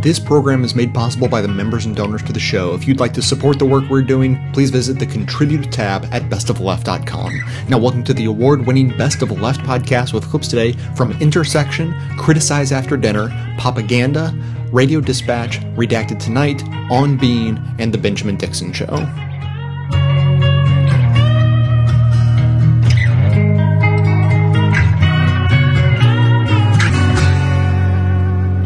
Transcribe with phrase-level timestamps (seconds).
[0.00, 2.72] This program is made possible by the members and donors to the show.
[2.72, 6.22] If you'd like to support the work we're doing, please visit the Contribute tab at
[6.30, 7.32] bestofleft.com.
[7.68, 11.96] Now, welcome to the award winning Best of Left podcast with clips today from Intersection,
[12.16, 14.32] Criticize After Dinner, Popaganda,
[14.72, 16.62] Radio Dispatch, Redacted Tonight,
[16.92, 19.27] On Being, and The Benjamin Dixon Show.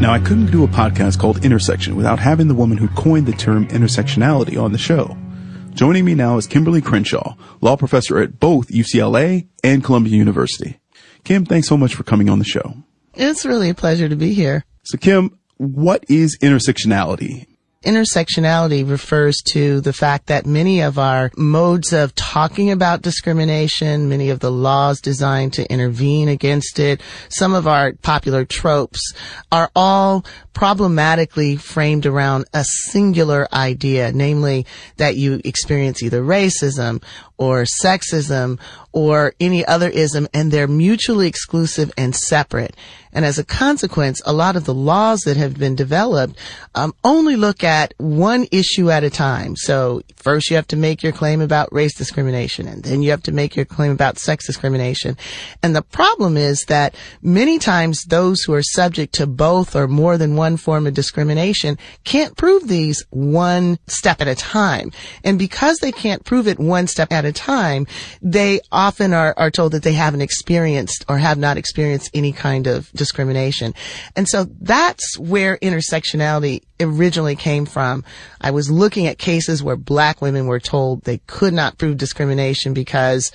[0.03, 3.33] Now, I couldn't do a podcast called Intersection without having the woman who coined the
[3.33, 5.16] term intersectionality on the show.
[5.74, 10.80] Joining me now is Kimberlé Crenshaw, law professor at both UCLA and Columbia University.
[11.23, 12.74] Kim, thanks so much for coming on the show.
[13.15, 14.65] It's really a pleasure to be here.
[14.83, 17.46] So, Kim, what is intersectionality?
[17.82, 24.30] Intersectionality refers to the fact that many of our modes of talking about discrimination, many
[24.30, 29.14] of the laws designed to intervene against it, some of our popular tropes
[29.50, 37.02] are all problematically framed around a singular idea, namely that you experience either racism
[37.37, 38.60] or sexism
[38.92, 42.76] or any other ism and they're mutually exclusive and separate.
[43.13, 46.37] And as a consequence, a lot of the laws that have been developed
[46.74, 49.57] um, only look at one issue at a time.
[49.57, 53.23] So first you have to make your claim about race discrimination and then you have
[53.24, 55.16] to make your claim about sex discrimination.
[55.63, 60.16] And the problem is that many times those who are subject to both or more
[60.16, 64.91] than one form of discrimination can't prove these one step at a time.
[65.25, 67.87] And because they can't prove it one step at a time,
[68.22, 72.66] they often are, are told that they haven't experienced or have not experienced any kind
[72.66, 73.75] of discrimination.
[74.14, 78.04] And so that's where intersectionality originally came from.
[78.41, 82.75] I was looking at cases where black women were told they could not prove discrimination
[82.75, 83.32] because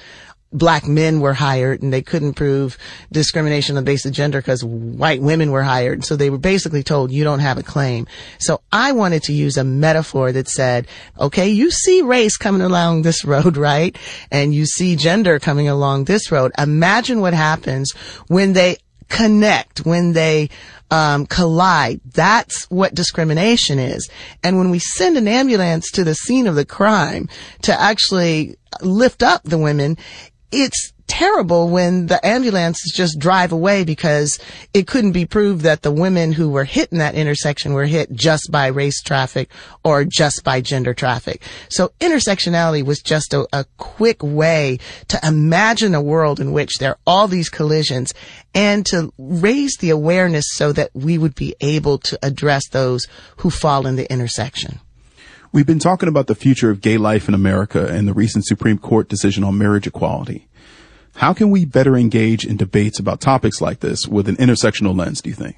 [0.54, 2.78] black men were hired and they couldn't prove
[3.12, 6.06] discrimination on the basis of gender because white women were hired.
[6.06, 8.08] So they were basically told you don't have a claim.
[8.40, 10.88] So I wanted to use a metaphor that said,
[11.20, 13.98] okay, you see race coming along this road, right?
[14.32, 16.52] And you see gender coming along this road.
[16.58, 17.92] Imagine what happens
[18.28, 18.78] when they
[19.10, 20.50] connect, when they
[20.92, 22.02] um, collide.
[22.14, 24.10] That's what discrimination is.
[24.44, 27.28] And when we send an ambulance to the scene of the crime
[27.64, 29.98] to actually lift up the women,
[30.52, 34.40] it's terrible when the ambulances just drive away because
[34.74, 38.12] it couldn't be proved that the women who were hit in that intersection were hit
[38.12, 39.50] just by race traffic
[39.84, 41.42] or just by gender traffic.
[41.70, 46.92] So intersectionality was just a, a quick way to imagine a world in which there
[46.92, 48.14] are all these collisions
[48.54, 53.06] and to raise the awareness so that we would be able to address those
[53.38, 54.80] who fall in the intersection.
[55.52, 58.78] We've been talking about the future of gay life in America and the recent Supreme
[58.78, 60.47] Court decision on marriage equality.
[61.18, 65.20] How can we better engage in debates about topics like this with an intersectional lens,
[65.20, 65.56] do you think?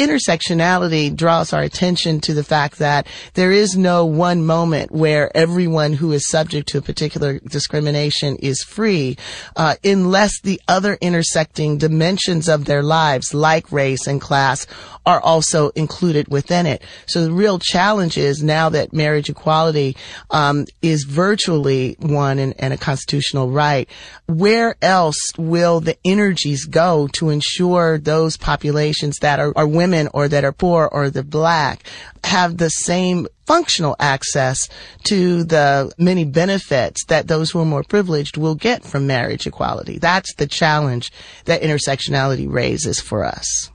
[0.00, 5.92] Intersectionality draws our attention to the fact that there is no one moment where everyone
[5.92, 9.18] who is subject to a particular discrimination is free,
[9.56, 14.66] uh, unless the other intersecting dimensions of their lives, like race and class,
[15.04, 16.82] are also included within it.
[17.06, 19.98] So the real challenge is now that marriage equality
[20.30, 23.86] um, is virtually one and, and a constitutional right,
[24.26, 30.28] where else will the energies go to ensure those populations that are, are women or
[30.28, 31.84] that are poor or the black
[32.24, 34.68] have the same functional access
[35.04, 39.98] to the many benefits that those who are more privileged will get from marriage equality.
[39.98, 41.10] That's the challenge
[41.46, 43.70] that intersectionality raises for us.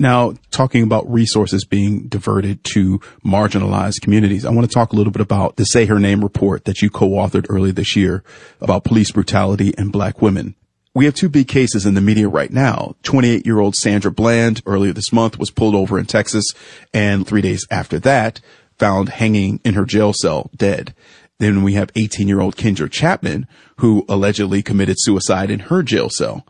[0.00, 5.12] Now, talking about resources being diverted to marginalized communities, I want to talk a little
[5.12, 8.22] bit about the Say Her Name report that you co-authored earlier this year
[8.60, 10.54] about police brutality and black women.
[10.98, 12.96] We have two big cases in the media right now.
[13.04, 16.44] 28 year old Sandra Bland earlier this month was pulled over in Texas
[16.92, 18.40] and three days after that
[18.80, 20.96] found hanging in her jail cell dead.
[21.38, 26.10] Then we have 18 year old Kindra Chapman who allegedly committed suicide in her jail
[26.10, 26.44] cell.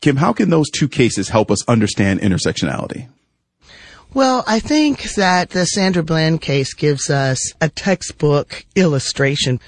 [0.00, 3.10] Kim, how can those two cases help us understand intersectionality?
[4.14, 9.60] Well, I think that the Sandra Bland case gives us a textbook illustration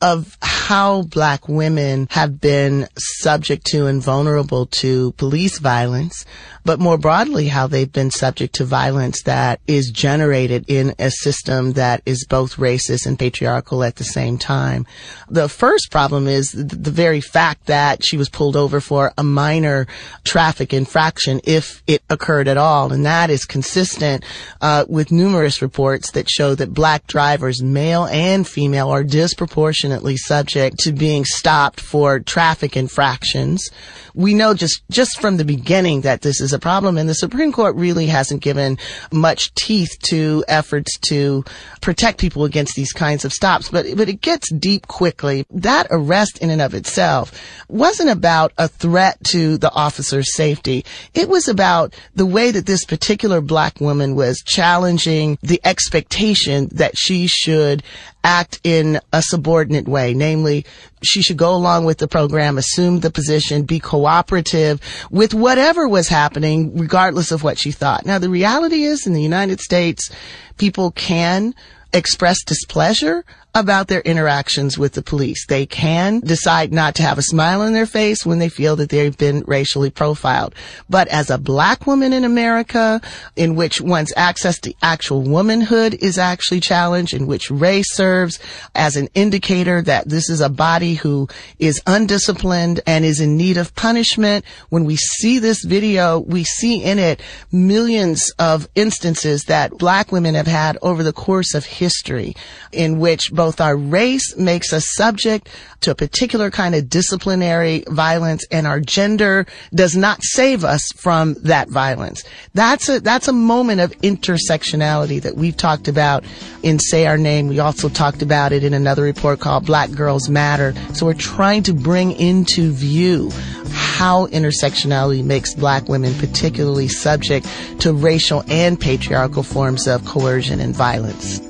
[0.00, 6.24] of how black women have been subject to and vulnerable to police violence,
[6.66, 11.74] but more broadly, how they've been subject to violence that is generated in a system
[11.74, 14.84] that is both racist and patriarchal at the same time.
[15.30, 19.86] The first problem is the very fact that she was pulled over for a minor
[20.24, 24.24] traffic infraction, if it occurred at all, and that is consistent
[24.60, 30.78] uh, with numerous reports that show that black drivers, male and female, are disproportionately subject
[30.80, 33.70] to being stopped for traffic infractions.
[34.14, 36.98] We know just just from the beginning that this is a problem.
[36.98, 38.78] And the Supreme Court really hasn't given
[39.12, 41.44] much teeth to efforts to
[41.80, 43.68] protect people against these kinds of stops.
[43.68, 45.46] But, but it gets deep quickly.
[45.50, 50.84] That arrest in and of itself wasn't about a threat to the officer's safety.
[51.14, 56.96] It was about the way that this particular black woman was challenging the expectation that
[56.96, 57.82] she should
[58.26, 60.12] act in a subordinate way.
[60.12, 60.66] Namely,
[61.02, 64.80] she should go along with the program, assume the position, be cooperative
[65.10, 68.04] with whatever was happening, regardless of what she thought.
[68.04, 70.10] Now, the reality is in the United States,
[70.58, 71.54] people can
[71.92, 73.24] express displeasure
[73.56, 75.46] about their interactions with the police.
[75.46, 78.90] They can decide not to have a smile on their face when they feel that
[78.90, 80.54] they've been racially profiled.
[80.90, 83.00] But as a black woman in America,
[83.34, 88.38] in which one's access to actual womanhood is actually challenged, in which race serves
[88.74, 91.26] as an indicator that this is a body who
[91.58, 96.84] is undisciplined and is in need of punishment, when we see this video, we see
[96.84, 102.36] in it millions of instances that black women have had over the course of history
[102.70, 105.48] in which both both our race makes us subject
[105.80, 111.34] to a particular kind of disciplinary violence and our gender does not save us from
[111.44, 112.24] that violence.
[112.54, 116.24] That's a, that's a moment of intersectionality that we've talked about
[116.64, 117.46] in Say Her Name.
[117.46, 120.74] We also talked about it in another report called Black Girls Matter.
[120.92, 123.30] So we're trying to bring into view
[123.70, 127.46] how intersectionality makes black women particularly subject
[127.78, 131.45] to racial and patriarchal forms of coercion and violence.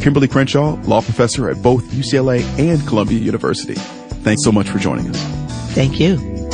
[0.00, 3.74] Kimberlé Crenshaw, law professor at both UCLA and Columbia University.
[3.74, 5.22] Thanks so much for joining us.
[5.74, 6.49] Thank you.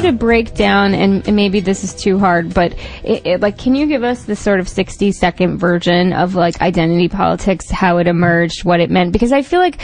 [0.00, 2.72] To break down, and, maybe this is too hard, but
[3.04, 6.60] it, it, like, can you give us the sort of 60 second version of like
[6.60, 9.12] identity politics, how it emerged, what it meant?
[9.12, 9.80] Because I feel like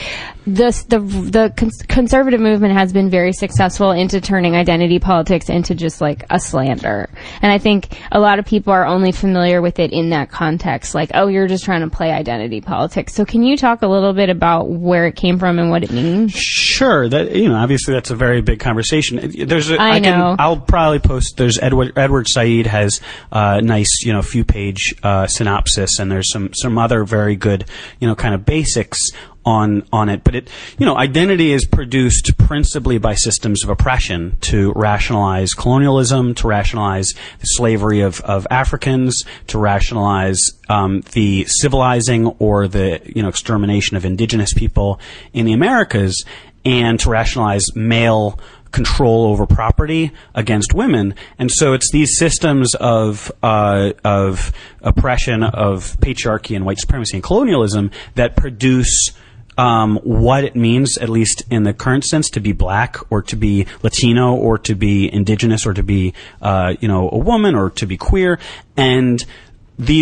[0.46, 5.74] the the the cons- conservative movement has been very successful into turning identity politics into
[5.74, 7.08] just like a slander,
[7.42, 10.94] and I think a lot of people are only familiar with it in that context,
[10.94, 13.14] like, oh, you're just trying to play identity politics.
[13.14, 15.92] So, can you talk a little bit about where it came from and what it
[15.92, 16.32] means?
[16.32, 17.08] Sure.
[17.08, 19.46] That you know, obviously, that's a very big conversation.
[19.46, 20.36] There's, a, I, I can.
[20.38, 21.36] I'll probably post.
[21.36, 23.00] There's Edward Edward Said has
[23.32, 27.36] a uh, nice, you know, few page uh, synopsis, and there's some some other very
[27.36, 27.64] good,
[28.00, 28.98] you know, kind of basics
[29.46, 30.24] on on it.
[30.24, 36.34] But it, you know, identity is produced principally by systems of oppression to rationalize colonialism,
[36.34, 43.22] to rationalize the slavery of, of Africans, to rationalize um, the civilizing or the you
[43.22, 45.00] know extermination of indigenous people
[45.32, 46.24] in the Americas,
[46.64, 48.38] and to rationalize male
[48.76, 51.14] control over property against women.
[51.38, 54.52] And so it's these systems of uh, of
[54.82, 59.12] oppression, of patriarchy and white supremacy and colonialism that produce
[59.58, 63.36] um, what it means, at least in the current sense, to be black or to
[63.36, 67.70] be Latino or to be indigenous or to be, uh, you know, a woman or
[67.70, 68.38] to be queer.
[68.76, 69.24] And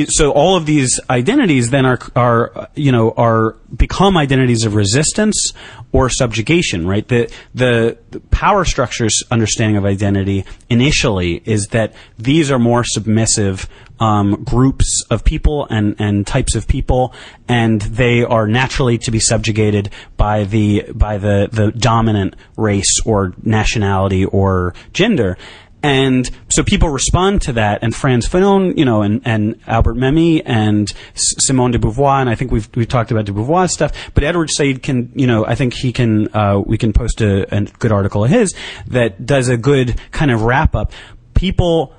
[0.08, 5.52] so all of these identities then are, are, you know, are become identities of resistance
[5.90, 7.06] or subjugation, right?
[7.06, 13.68] The, the, the power structures understanding of identity initially is that these are more submissive
[14.00, 17.14] um, groups of people and, and types of people,
[17.48, 23.34] and they are naturally to be subjugated by the by the, the dominant race or
[23.42, 25.38] nationality or gender.
[25.84, 30.40] And so people respond to that, and Frantz Fanon, you know, and, and Albert Memmi
[30.46, 33.92] and Simone de Beauvoir, and I think we've we've talked about de Beauvoir stuff.
[34.14, 36.34] But Edward Said can, you know, I think he can.
[36.34, 38.54] Uh, we can post a, a good article of his
[38.86, 40.92] that does a good kind of wrap up.
[41.34, 41.94] People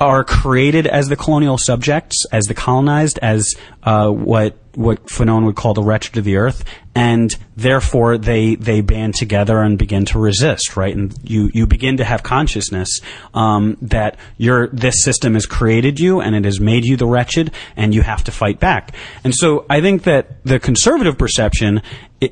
[0.00, 5.56] are created as the colonial subjects, as the colonized, as uh, what what Fanon would
[5.56, 6.64] call the wretched of the earth,
[6.94, 10.94] and therefore they they band together and begin to resist, right?
[10.94, 13.00] And you you begin to have consciousness
[13.34, 17.50] um, that your this system has created you and it has made you the wretched,
[17.76, 18.94] and you have to fight back.
[19.24, 21.82] And so I think that the conservative perception,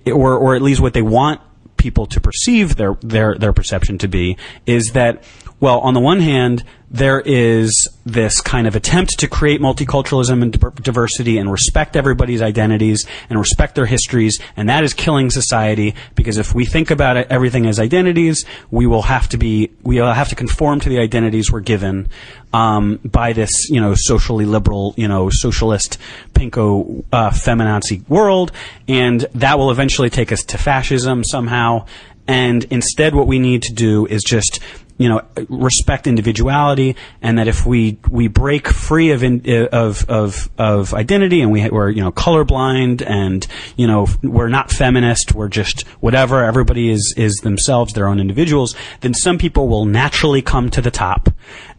[0.07, 1.41] or or at least what they want
[1.77, 5.25] people to perceive their their their perception to be, is that
[5.59, 10.53] Well, on the one hand, there is this kind of attempt to create multiculturalism and
[10.83, 16.37] diversity and respect everybody's identities and respect their histories, and that is killing society because
[16.37, 20.13] if we think about it, everything as identities, we will have to be we will
[20.13, 22.09] have to conform to the identities we're given
[22.53, 25.99] um, by this you know socially liberal you know socialist
[26.35, 28.53] pinko uh, feminazi world,
[28.89, 31.87] and that will eventually take us to fascism somehow.
[32.29, 34.59] And instead, what we need to do is just
[34.99, 40.49] you know respect individuality and that if we we break free of in, of of
[40.59, 45.49] of identity and we we're you know colorblind and you know we're not feminist we're
[45.49, 50.71] just whatever everybody is is themselves their own individuals then some people will naturally come
[50.71, 51.29] to the top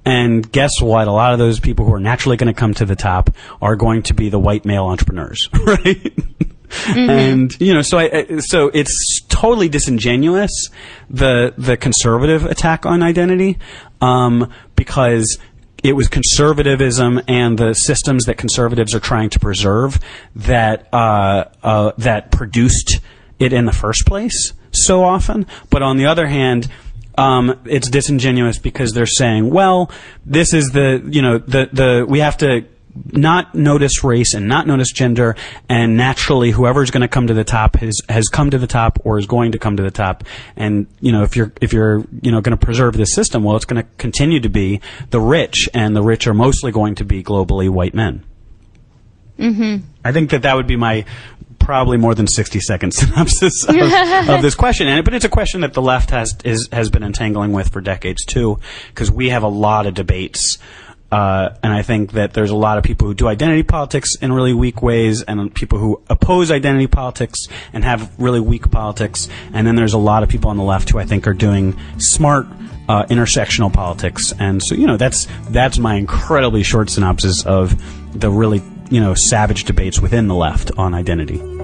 [0.07, 1.09] and guess what?
[1.09, 3.29] A lot of those people who are naturally going to come to the top
[3.61, 6.13] are going to be the white male entrepreneurs, right?
[6.69, 7.09] Mm-hmm.
[7.09, 10.69] And you know, so I, so it's totally disingenuous
[11.09, 13.57] the the conservative attack on identity
[14.01, 15.37] um, because
[15.83, 19.99] it was conservatism and the systems that conservatives are trying to preserve
[20.35, 22.99] that uh, uh, that produced
[23.39, 25.45] it in the first place so often.
[25.69, 26.69] But on the other hand,
[27.17, 29.91] um, it's disingenuous because they're saying, well,
[30.25, 32.65] this is the you know the the we have to
[33.11, 35.35] not notice race and not notice gender,
[35.69, 38.99] and naturally, whoever's going to come to the top has has come to the top
[39.03, 40.23] or is going to come to the top.
[40.55, 43.55] And you know, if you're if you're you know going to preserve this system, well,
[43.55, 47.05] it's going to continue to be the rich, and the rich are mostly going to
[47.05, 48.23] be globally white men.
[49.37, 49.85] Mm-hmm.
[50.03, 51.05] I think that that would be my
[51.59, 53.75] probably more than 60 second synopsis of,
[54.29, 54.87] of, this question.
[54.87, 57.81] And, but it's a question that the left has, is, has been entangling with for
[57.81, 60.57] decades too, because we have a lot of debates
[61.11, 64.33] uh, and I think that there's a lot of people who do identity politics in
[64.33, 69.29] really weak ways, and people who oppose identity politics and have really weak politics.
[69.53, 71.77] And then there's a lot of people on the left who I think are doing
[71.97, 72.47] smart
[72.89, 74.33] uh, intersectional politics.
[74.39, 77.75] And so, you know, that's that's my incredibly short synopsis of
[78.19, 81.56] the really you know savage debates within the left on identity.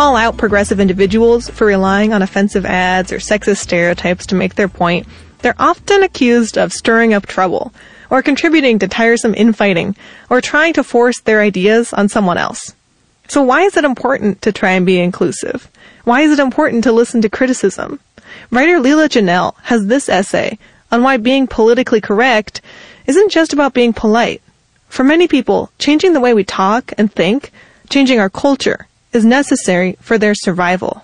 [0.00, 4.66] Call out progressive individuals for relying on offensive ads or sexist stereotypes to make their
[4.66, 5.06] point,
[5.40, 7.70] they're often accused of stirring up trouble,
[8.08, 9.94] or contributing to tiresome infighting,
[10.30, 12.74] or trying to force their ideas on someone else.
[13.28, 15.68] So why is it important to try and be inclusive?
[16.04, 18.00] Why is it important to listen to criticism?
[18.50, 20.58] Writer Leela Ginelle has this essay
[20.90, 22.62] on why being politically correct
[23.04, 24.40] isn't just about being polite.
[24.88, 27.52] For many people, changing the way we talk and think,
[27.90, 31.02] changing our culture, is necessary for their survival.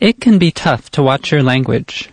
[0.00, 2.10] It can be tough to watch your language.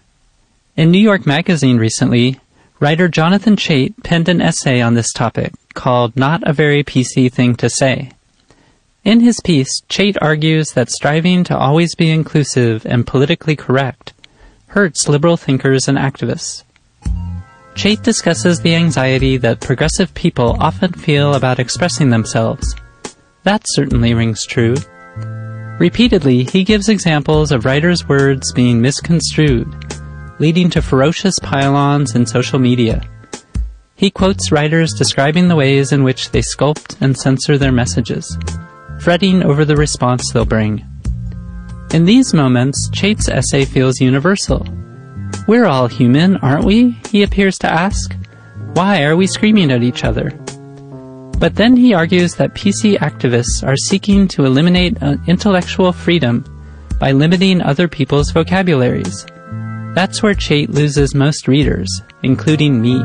[0.76, 2.40] In New York Magazine recently,
[2.80, 7.56] writer Jonathan Chait penned an essay on this topic called Not a Very PC Thing
[7.56, 8.12] to Say.
[9.04, 14.14] In his piece, Chait argues that striving to always be inclusive and politically correct
[14.68, 16.64] hurts liberal thinkers and activists.
[17.76, 22.76] Chait discusses the anxiety that progressive people often feel about expressing themselves.
[23.44, 24.76] That certainly rings true.
[25.84, 29.68] Repeatedly, he gives examples of writers' words being misconstrued,
[30.40, 33.02] leading to ferocious pile-ons in social media.
[33.94, 38.38] He quotes writers describing the ways in which they sculpt and censor their messages,
[39.02, 40.86] fretting over the response they'll bring.
[41.94, 44.66] In these moments, Chait's essay feels universal.
[45.50, 46.92] We're all human, aren't we?
[47.10, 48.16] He appears to ask.
[48.74, 50.32] Why are we screaming at each other?
[51.40, 56.46] But then he argues that PC activists are seeking to eliminate uh, intellectual freedom
[57.00, 59.26] by limiting other people's vocabularies.
[59.94, 62.98] That's where Chait loses most readers, including me.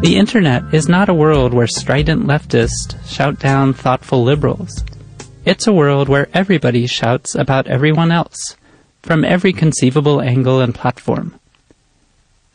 [0.00, 4.84] The internet is not a world where strident leftists shout down thoughtful liberals.
[5.44, 8.56] It's a world where everybody shouts about everyone else,
[9.02, 11.34] from every conceivable angle and platform.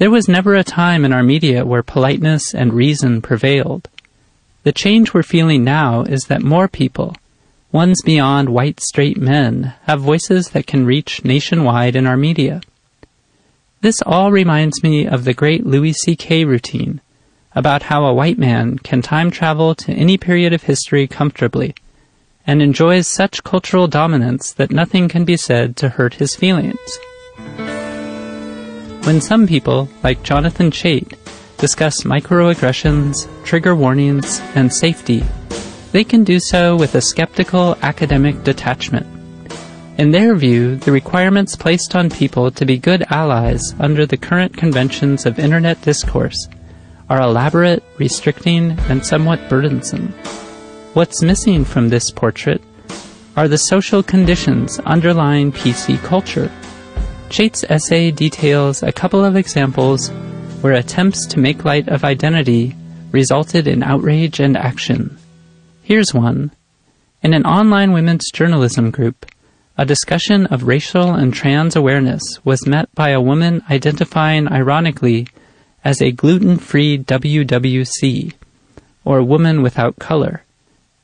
[0.04, 3.88] There was never a time in our media where politeness and reason prevailed.
[4.64, 7.16] The change we're feeling now is that more people,
[7.72, 12.60] ones beyond white straight men, have voices that can reach nationwide in our media.
[13.80, 16.44] This all reminds me of the great Louis C.K.
[16.44, 17.00] routine
[17.56, 21.76] about how a white man can time travel to any period of history comfortably
[22.46, 27.00] and enjoys such cultural dominance that nothing can be said to hurt his feelings.
[29.04, 31.18] When some people, like Jonathan Chait,
[31.58, 35.24] discuss microaggressions, trigger warnings, and safety,
[35.92, 39.06] they can do so with a skeptical academic detachment.
[39.98, 44.56] In their view, the requirements placed on people to be good allies under the current
[44.56, 46.48] conventions of internet discourse
[47.10, 50.08] are elaborate, restricting, and somewhat burdensome.
[50.94, 52.62] What's missing from this portrait
[53.36, 56.50] are the social conditions underlying PC culture.
[57.34, 60.10] Chait's essay details a couple of examples
[60.62, 62.76] where attempts to make light of identity
[63.12, 65.18] resulted in outrage and action.
[65.82, 66.52] Here's one.
[67.24, 69.26] In an online women's journalism group,
[69.80, 75.28] a discussion of racial and trans awareness was met by a woman identifying ironically
[75.84, 78.34] as a gluten-free WWC,
[79.04, 80.44] or woman without color.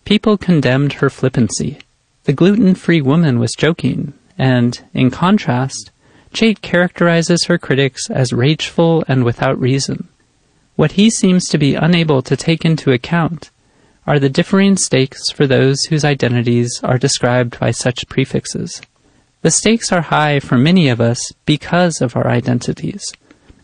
[0.06, 1.80] People condemned her flippancy.
[2.26, 5.90] The gluten-free woman was joking, and, in contrast,
[6.34, 10.08] Chait characterizes her critics as rageful and without reason.
[10.76, 13.50] What he seems to be unable to take into account
[14.08, 18.82] are the differing stakes for those whose identities are described by such prefixes.
[19.42, 23.04] The stakes are high for many of us because of our identities.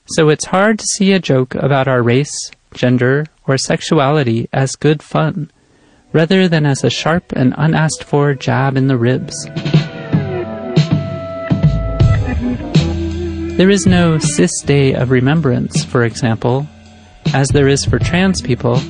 [0.07, 5.01] So it's hard to see a joke about our race, gender, or sexuality as good
[5.01, 5.51] fun,
[6.13, 9.47] rather than as a sharp and unasked for jab in the ribs.
[13.57, 16.67] There is no cis day of remembrance, for example,
[17.33, 18.81] as there is for trans people,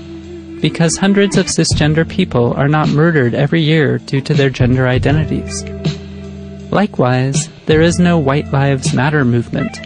[0.60, 5.64] because hundreds of cisgender people are not murdered every year due to their gender identities.
[6.72, 9.78] Likewise, there is no White Lives Matter movement,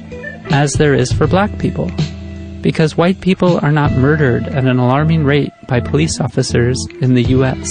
[0.54, 1.92] as there is for black people,
[2.62, 7.24] because white people are not murdered at an alarming rate by police officers in the
[7.36, 7.68] US.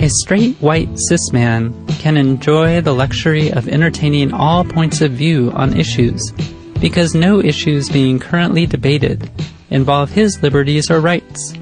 [0.00, 5.52] A straight white cis man can enjoy the luxury of entertaining all points of view
[5.52, 6.32] on issues
[6.80, 9.30] because no issues being currently debated
[9.68, 11.52] involve his liberties or rights.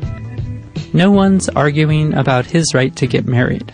[0.92, 3.72] No one's arguing about his right to get married.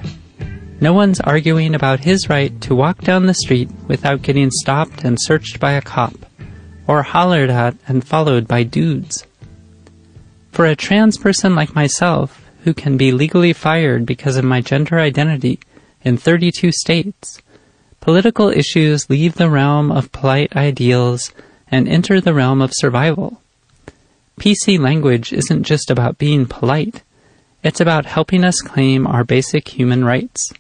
[0.81, 5.19] No one's arguing about his right to walk down the street without getting stopped and
[5.21, 6.15] searched by a cop,
[6.87, 9.27] or hollered at and followed by dudes.
[10.53, 14.99] For a trans person like myself, who can be legally fired because of my gender
[14.99, 15.61] identity
[16.03, 17.41] in 32 states.
[18.01, 21.33] Political issues leave the realm of polite ideals
[21.71, 23.41] and enter the realm of survival.
[24.41, 27.03] PC language isn't just about being polite,
[27.63, 30.53] it's about helping us claim our basic human rights.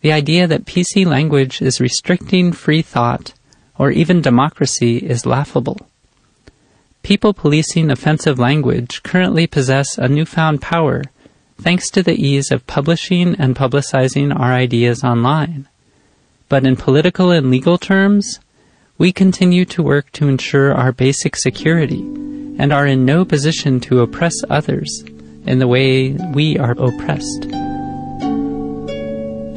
[0.00, 3.34] The idea that PC language is restricting free thought
[3.78, 5.78] or even democracy is laughable.
[7.02, 11.02] People policing offensive language currently possess a newfound power
[11.60, 15.68] thanks to the ease of publishing and publicizing our ideas online.
[16.48, 18.38] But in political and legal terms,
[18.98, 22.02] we continue to work to ensure our basic security
[22.58, 25.02] and are in no position to oppress others
[25.44, 27.48] in the way we are oppressed.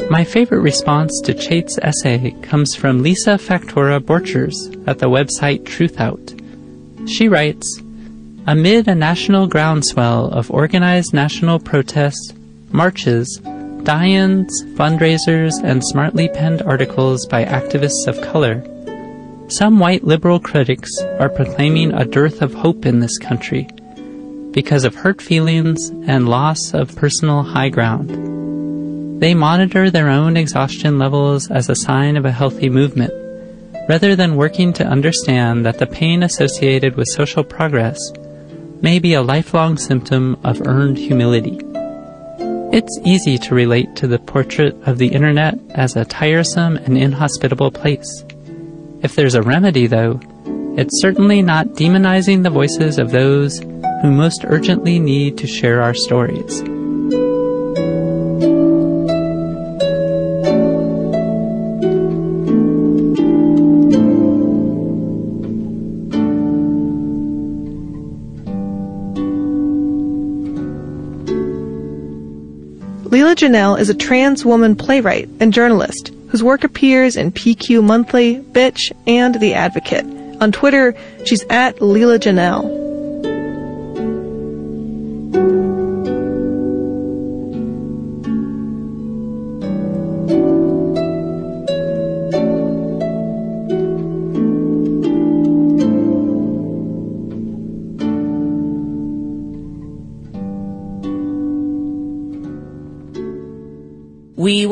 [0.09, 4.55] My favorite response to Chait's essay comes from Lisa Factora Borchers
[4.87, 6.34] at the website Truthout.
[7.07, 7.81] She writes,
[8.47, 12.33] Amid a national groundswell of organized national protests,
[12.71, 13.39] marches,
[13.83, 18.63] die-ins, fundraisers, and smartly penned articles by activists of color,
[19.47, 20.89] some white liberal critics
[21.19, 23.67] are proclaiming a dearth of hope in this country
[24.51, 29.21] because of hurt feelings and loss of personal high ground.
[29.21, 33.13] They monitor their own exhaustion levels as a sign of a healthy movement
[33.87, 37.99] rather than working to understand that the pain associated with social progress
[38.81, 41.59] may be a lifelong symptom of earned humility.
[42.71, 47.71] It's easy to relate to the portrait of the internet as a tiresome and inhospitable
[47.71, 48.25] place.
[49.01, 50.19] If there's a remedy, though,
[50.77, 53.59] it's certainly not demonizing the voices of those
[54.01, 56.61] who most urgently need to share our stories.
[73.25, 78.39] Leela Ginelle is a trans woman playwright and journalist whose work appears in PQ Monthly,
[78.39, 80.05] Bitch, and The Advocate.
[80.41, 82.84] On Twitter, she's at Leela Ginelle.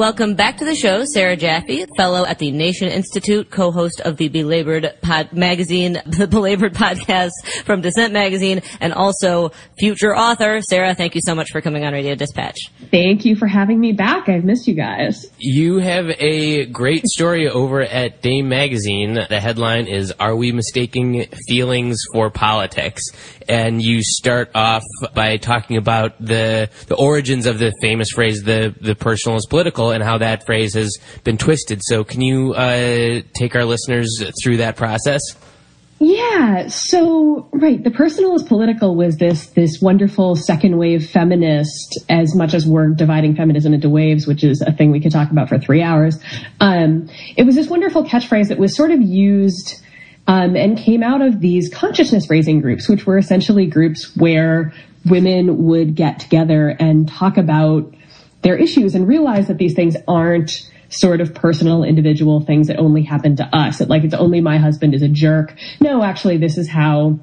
[0.04, 4.28] Welcome back to the show Sarah Jaffe, fellow at the Nation Institute, co-host of the
[4.28, 7.32] Belabored Pod magazine, the Belabored podcast
[7.64, 10.60] from Dissent magazine, and also future author.
[10.60, 12.58] Sarah, thank you so much for coming on Radio Dispatch.
[12.92, 14.28] Thank you for having me back.
[14.28, 15.26] I've missed you guys.
[15.38, 19.14] You have a great story over at Dame Magazine.
[19.14, 23.04] The headline is Are We Mistaking Feelings for Politics?
[23.48, 28.74] And you start off by talking about the the origins of the famous phrase the
[28.80, 31.82] the personal is political and how that phrase has been twisted.
[31.84, 35.22] So can you uh, take our listeners through that process?
[36.00, 41.98] Yeah, so right, the personal is political was this this wonderful second wave feminist.
[42.10, 45.32] As much as we're dividing feminism into waves, which is a thing we could talk
[45.32, 46.20] about for three hours,
[46.60, 49.82] um, it was this wonderful catchphrase that was sort of used
[50.28, 54.74] um, and came out of these consciousness raising groups, which were essentially groups where
[55.06, 57.94] women would get together and talk about
[58.44, 63.04] their issues and realize that these things aren't sort of personal individual things that only
[63.04, 63.80] happen to us.
[63.80, 65.56] That like it's only my husband is a jerk.
[65.82, 67.20] No, actually this is how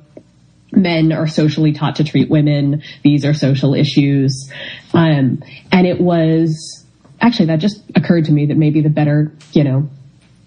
[0.73, 2.83] men are socially taught to treat women.
[3.03, 4.51] These are social issues.
[4.93, 6.85] Um, and it was
[7.21, 9.89] actually that just occurred to me that maybe the better, you know,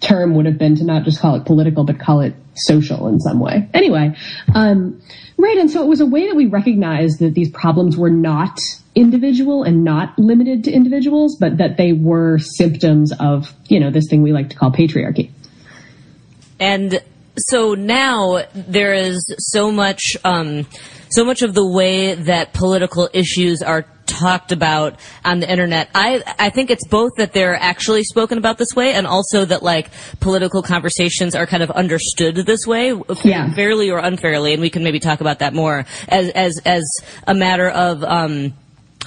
[0.04, 3.18] term would have been to not just call it political, but call it social in
[3.20, 3.68] some way.
[3.74, 4.14] Anyway,
[4.54, 5.00] um,
[5.38, 5.56] right.
[5.58, 8.58] And so it was a way that we recognized that these problems were not
[8.94, 14.04] individual and not limited to individuals, but that they were symptoms of, you know, this
[14.08, 15.30] thing we like to call patriarchy.
[16.60, 17.02] And
[17.36, 20.66] so now there is so much, um,
[21.08, 25.88] so much of the way that political issues are talked about on the internet.
[25.94, 29.62] I I think it's both that they're actually spoken about this way, and also that
[29.62, 29.90] like
[30.20, 33.52] political conversations are kind of understood this way, Yeah.
[33.54, 34.52] fairly or unfairly.
[34.52, 36.82] And we can maybe talk about that more as as as
[37.26, 38.04] a matter of.
[38.04, 38.54] Um,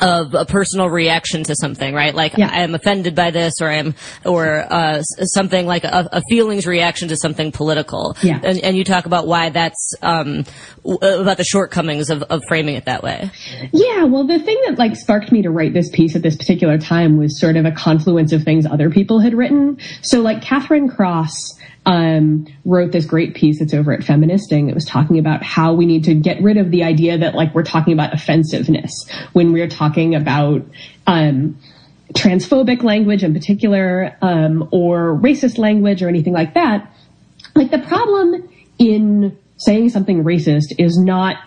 [0.02, 2.14] of a personal reaction to something, right?
[2.14, 2.50] Like Yeah.
[2.52, 7.08] I am offended by this, or I'm, or uh, something like a, a feelings reaction
[7.10, 8.16] to something political.
[8.22, 8.40] Yeah.
[8.44, 10.46] And, and you talk about why that's um,
[10.84, 13.30] w- about the shortcomings of, of framing it that way.
[13.72, 16.78] Yeah, well, the thing that like sparked me to write this piece at this particular
[16.78, 19.80] time was sort of a confluence of things other people had written.
[20.02, 21.57] So, like Katherine Cross
[21.88, 25.86] um, wrote this great piece that's over at Feministing It was talking about how we
[25.86, 28.92] need to get rid of the idea that like we're talking about offensiveness
[29.32, 30.66] when we're talking about
[31.08, 31.58] um,
[32.14, 36.94] transphobic language in particular um, or racist language or anything like that.
[37.56, 41.38] Like the problem in saying something racist is not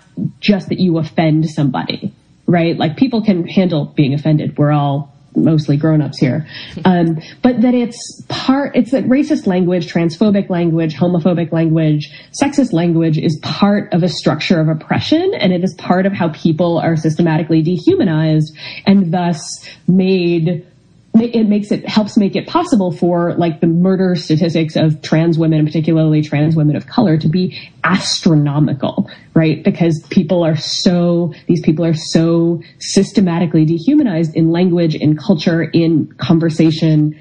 [0.40, 2.14] just that you offend somebody,
[2.46, 2.79] right?
[2.79, 4.57] Like people can handle being offended.
[4.57, 6.46] We're all mostly grown-ups here.
[6.85, 13.18] Um, but that it's part, it's that racist language, transphobic language, homophobic language, sexist language
[13.18, 16.96] is part of a structure of oppression and it is part of how people are
[16.96, 19.40] systematically dehumanized and thus
[19.88, 20.66] made
[21.14, 25.59] it makes it helps make it possible for like the murder statistics of trans women
[25.59, 29.62] and particularly trans women of color to be astronomical right?
[29.62, 36.12] Because people are so these people are so systematically dehumanized in language in culture in
[36.18, 37.18] conversation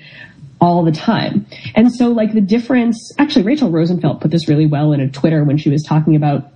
[0.62, 1.46] all the time.
[1.76, 5.44] And so like the difference actually rachel rosenfelt put this really well in a twitter
[5.44, 6.52] when she was talking about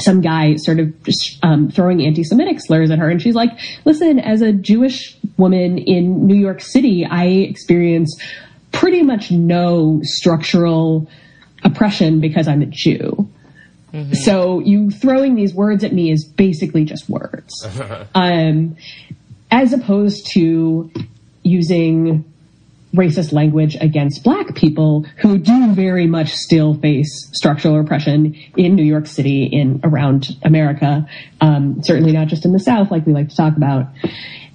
[0.00, 3.50] some guy sort of just um, throwing anti-Semitic slurs at her, and she's like,
[3.84, 8.20] "Listen, as a Jewish woman in New York City, I experience
[8.72, 11.08] pretty much no structural
[11.64, 13.28] oppression because I'm a Jew.
[14.12, 17.66] So you throwing these words at me is basically just words,
[18.14, 18.76] um,
[19.50, 20.92] as opposed to
[21.42, 22.24] using
[22.94, 28.84] racist language against black people who do very much still face structural oppression in New
[28.84, 31.06] York City, in around America,
[31.40, 33.86] um, certainly not just in the South, like we like to talk about.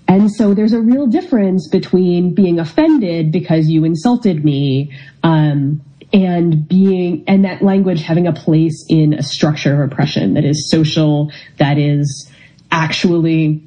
[0.08, 4.91] And so there's a real difference between being offended because you insulted me,
[5.24, 5.82] um,
[6.13, 10.69] and being, and that language having a place in a structure of oppression that is
[10.69, 12.30] social, that is
[12.71, 13.63] actually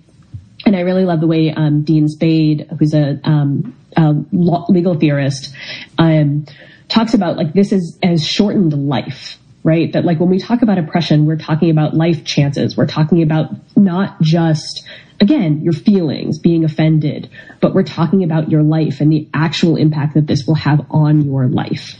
[0.66, 5.54] and I really love the way um, Dean Spade, who's a, um, law, legal theorist,
[5.98, 6.46] um,
[6.88, 9.92] talks about like this is as shortened life, right?
[9.92, 12.76] That like when we talk about oppression, we're talking about life chances.
[12.76, 14.86] We're talking about not just
[15.20, 20.14] again your feelings, being offended, but we're talking about your life and the actual impact
[20.14, 21.96] that this will have on your life.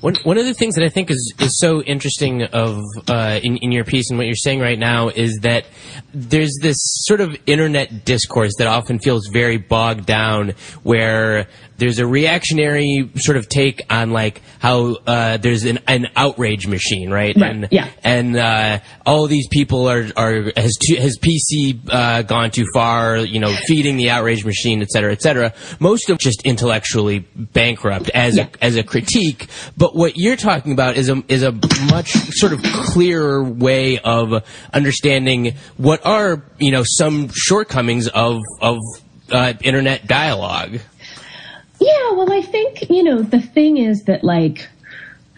[0.00, 3.58] One, one of the things that I think is, is so interesting of uh, in,
[3.58, 5.66] in your piece and what you're saying right now is that
[6.14, 11.48] there's this sort of internet discourse that often feels very bogged down where
[11.80, 17.10] there's a reactionary sort of take on like how uh, there's an, an outrage machine,
[17.10, 17.34] right?
[17.36, 17.88] Right, And yeah.
[18.04, 23.16] and uh, all these people are are has too, has PC uh, gone too far?
[23.16, 25.52] You know, feeding the outrage machine, et cetera, et cetera.
[25.80, 28.46] Most of just intellectually bankrupt as Yeah.
[28.60, 29.48] a, as a critique.
[29.76, 31.52] But what you're talking about is a is a
[31.90, 38.78] much sort of clearer way of understanding what are you know some shortcomings of of
[39.32, 40.78] uh, internet dialogue.
[41.80, 44.68] Yeah, well, I think, you know, the thing is that, like,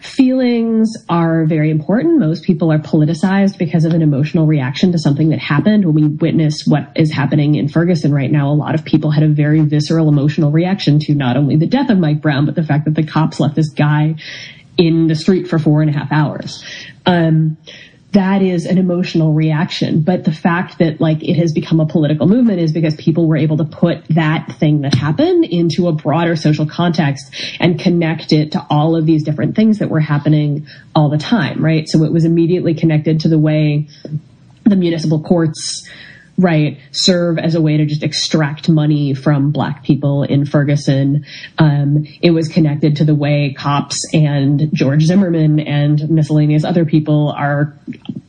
[0.01, 2.19] feelings are very important.
[2.19, 5.85] Most people are politicized because of an emotional reaction to something that happened.
[5.85, 9.23] When we witness what is happening in Ferguson right now, a lot of people had
[9.23, 12.63] a very visceral emotional reaction to not only the death of Mike Brown, but the
[12.63, 14.15] fact that the cops left this guy
[14.77, 16.63] in the street for four and a half hours.
[17.05, 17.57] Um,
[18.13, 20.01] that is an emotional reaction.
[20.01, 23.37] But the fact that like it has become a political movement is because people were
[23.37, 28.51] able to put that thing that happened into a broader social context and connect it
[28.53, 31.89] to all of these different things that were happening all the time, right?
[31.89, 33.87] So it was immediately connected to the way
[34.63, 35.89] the municipal courts
[36.37, 41.25] right serve as a way to just extract money from black people in ferguson.
[41.57, 47.33] Um, it was connected to the way cops and george zimmerman and miscellaneous other people
[47.37, 47.77] are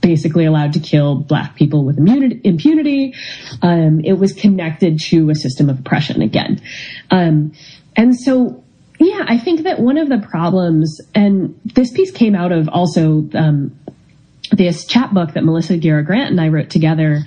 [0.00, 3.14] basically allowed to kill black people with impunity.
[3.62, 6.60] Um, it was connected to a system of oppression again.
[7.10, 7.52] Um,
[7.96, 8.62] and so
[9.00, 13.28] yeah i think that one of the problems and this piece came out of also
[13.34, 13.76] um,
[14.50, 17.24] this chapbook that Melissa Gira Grant and I wrote together,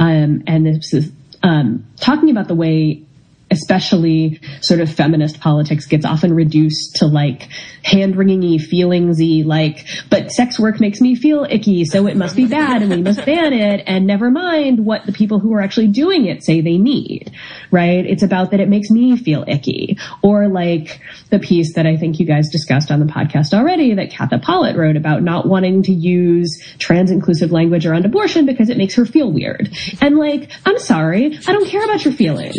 [0.00, 3.02] um, and this is um, talking about the way,
[3.50, 7.48] especially sort of feminist politics, gets often reduced to like
[7.82, 12.46] hand wringing-y, feelingsy, like, but sex work makes me feel icky, so it must be
[12.46, 15.88] bad, and we must ban it, and never mind what the people who are actually
[15.88, 17.32] doing it say they need,
[17.70, 18.06] right?
[18.06, 22.20] It's about that it makes me feel icky, or like the piece that I think
[22.20, 25.92] you guys discussed on the podcast already that Katha Pollitt wrote about not wanting to
[25.92, 29.74] use trans inclusive language around abortion because it makes her feel weird.
[30.00, 32.58] And like, I'm sorry, I don't care about your feelings.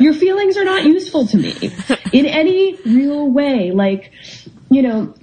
[0.00, 0.25] Your feelings
[0.56, 1.54] are not useful to me
[2.12, 3.70] in any real way.
[3.72, 4.12] Like,
[4.70, 5.14] you know,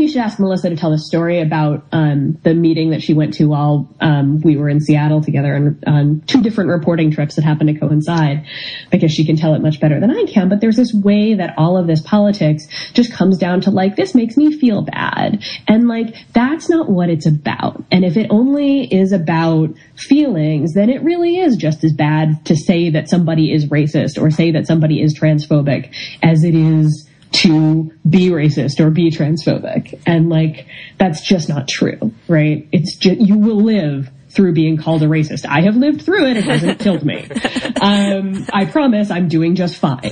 [0.00, 3.34] you should ask Melissa to tell the story about um, the meeting that she went
[3.34, 7.44] to while um, we were in Seattle together on, on two different reporting trips that
[7.44, 8.46] happened to coincide,
[8.90, 10.48] because she can tell it much better than I can.
[10.48, 14.14] But there's this way that all of this politics just comes down to like this
[14.14, 17.84] makes me feel bad, and like that's not what it's about.
[17.90, 22.56] And if it only is about feelings, then it really is just as bad to
[22.56, 27.03] say that somebody is racist or say that somebody is transphobic as it is
[27.34, 30.00] to be racist or be transphobic.
[30.06, 30.66] And like,
[30.98, 32.68] that's just not true, right?
[32.72, 35.46] It's just, you will live through being called a racist.
[35.46, 36.36] I have lived through it.
[36.36, 37.28] It hasn't killed me.
[37.80, 40.00] Um, I promise I'm doing just fine.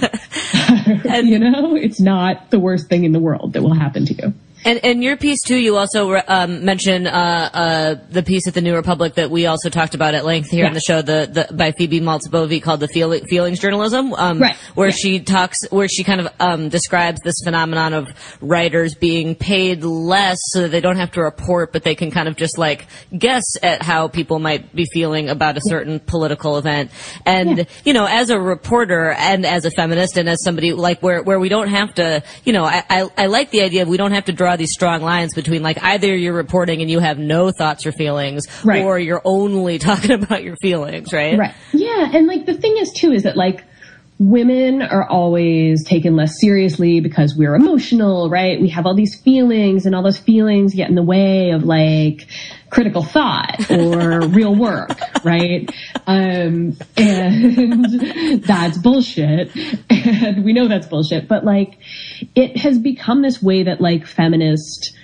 [1.24, 4.34] you know, it's not the worst thing in the world that will happen to you.
[4.64, 7.10] And in your piece too, you also um, mention uh,
[7.52, 10.66] uh, the piece at the New Republic that we also talked about at length here
[10.66, 14.54] on the show, the, the by Phoebe Maltz-Bovy called the Feel- feelings journalism, um, Right.
[14.74, 14.94] where Yeah.
[14.96, 18.08] she talks, where she kind of um, describes this phenomenon of
[18.40, 22.28] writers being paid less so that they don't have to report, but they can kind
[22.28, 22.86] of just like
[23.18, 26.90] guess at how people might be feeling about a certain political event.
[27.26, 27.64] And Yeah.
[27.84, 31.40] you know, as a reporter and as a feminist and as somebody like where where
[31.40, 34.12] we don't have to, you know, I I, I like the idea of we don't
[34.12, 37.50] have to draw these strong lines between like either you're reporting and you have no
[37.50, 38.84] thoughts or feelings, Right.
[38.84, 41.38] or you're only talking about your feelings, right?
[41.38, 41.54] Right.
[41.72, 42.10] Yeah.
[42.12, 43.64] And like the thing is too is that like
[44.18, 48.60] women are always taken less seriously because we're emotional, right?
[48.60, 52.28] We have all these feelings and all those feelings get in the way of like
[52.70, 54.90] critical thought or real work,
[55.24, 55.68] right?
[56.06, 59.50] Um, and that's bullshit.
[59.90, 61.78] And we know that's bullshit, but like
[62.34, 64.96] it has become this way that like feminist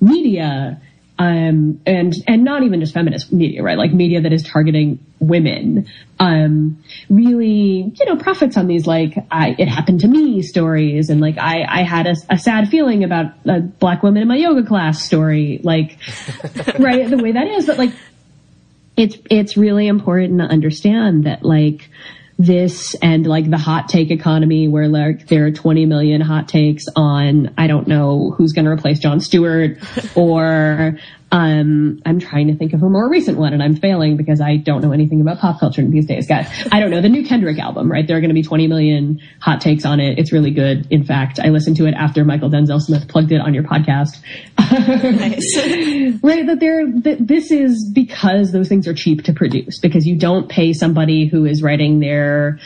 [0.00, 0.80] media
[1.16, 3.78] um, and and not even just feminist media, right?
[3.78, 5.86] Like media that is targeting women,
[6.18, 11.20] um, really, you know, profits on these like I it happened to me stories, and
[11.20, 14.64] like I I had a, a sad feeling about a black woman in my yoga
[14.64, 15.98] class story, like
[16.80, 17.92] right the way that is, but like
[18.96, 21.90] it's it's really important to understand that like
[22.38, 26.86] this and like the hot take economy where like there are 20 million hot takes
[26.96, 29.78] on I don't know who's going to replace Jon Stewart
[30.16, 30.98] or
[31.34, 34.56] um I'm trying to think of a more recent one and I'm failing because I
[34.56, 36.46] don't know anything about pop culture these days guys.
[36.70, 37.00] I don't know.
[37.00, 38.06] The new Kendrick album right?
[38.06, 40.16] There are going to be 20 million hot takes on it.
[40.16, 40.86] It's really good.
[40.90, 44.22] In fact I listened to it after Mychal Denzel Smith plugged it on your podcast.
[46.22, 50.16] Right that there that this is because those things are cheap to produce because you
[50.16, 52.60] don't pay somebody who is writing their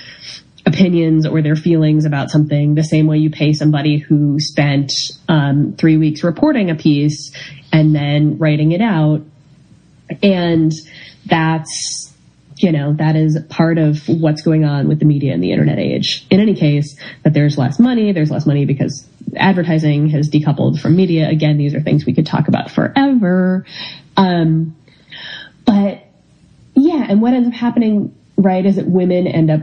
[0.66, 4.92] opinions or their feelings about something the same way you pay somebody who spent
[5.28, 7.33] um, three weeks reporting a piece
[7.72, 9.22] and then writing it out.
[10.22, 10.72] And
[11.26, 12.12] that's,
[12.57, 15.78] you know, that is part of what's going on with the media in the internet
[15.78, 16.26] age.
[16.31, 20.96] In any case, that there's less money, there's less money because advertising has decoupled from
[20.96, 21.28] media.
[21.28, 23.66] Again, these are things we could talk about forever.
[24.16, 24.76] Um,
[25.64, 26.04] but
[26.74, 29.62] yeah, and what ends up happening, right, is that women end up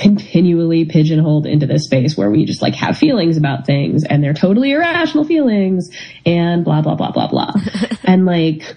[0.00, 4.34] continually pigeonholed into this space where we just like have feelings about things and they're
[4.34, 5.90] totally irrational feelings
[6.24, 7.52] and blah, blah, blah, blah, blah.
[8.04, 8.74] and like,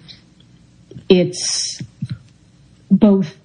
[1.10, 1.82] it's
[2.92, 3.36] both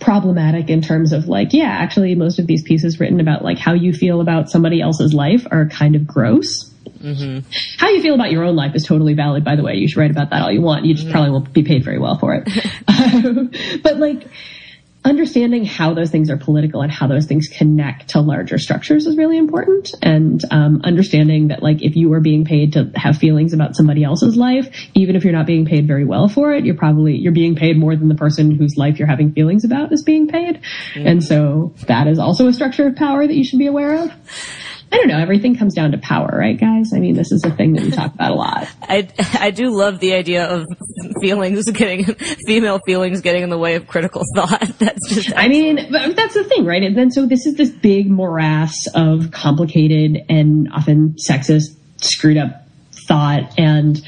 [0.00, 3.74] problematic in terms of like, yeah, actually most of these pieces written about like how
[3.74, 6.68] you feel about somebody else's life are kind of gross.
[6.98, 7.48] Mm-hmm.
[7.78, 9.74] How you feel about your own life is totally valid, by the way.
[9.74, 10.84] You should write about that all you want.
[10.84, 11.12] You just mm-hmm.
[11.12, 12.48] probably won't be paid very well for it.
[13.82, 14.26] but like,
[15.04, 19.16] understanding how those things are political and how those things connect to larger structures is
[19.16, 19.94] really important.
[20.02, 24.04] And um, understanding that, like, if you are being paid to have feelings about somebody
[24.04, 27.32] else's life, even if you're not being paid very well for it, you're probably you're
[27.32, 30.60] being paid more than the person whose life you're having feelings about is being paid.
[30.94, 31.06] Mm-hmm.
[31.06, 34.12] And so that is also a structure of power that you should be aware of.
[34.92, 35.18] I don't know.
[35.18, 36.92] Everything comes down to power, right, guys?
[36.92, 38.68] I mean, this is a thing that we talk about a lot.
[38.82, 40.66] I, I do love the idea of
[41.20, 42.04] feelings getting,
[42.46, 44.60] female feelings getting in the way of critical thought.
[44.78, 45.32] That's just.
[45.36, 46.82] I mean, that's the thing, right?
[46.82, 52.66] And then so this is this big morass of complicated and often sexist, screwed up
[53.06, 54.00] thought and,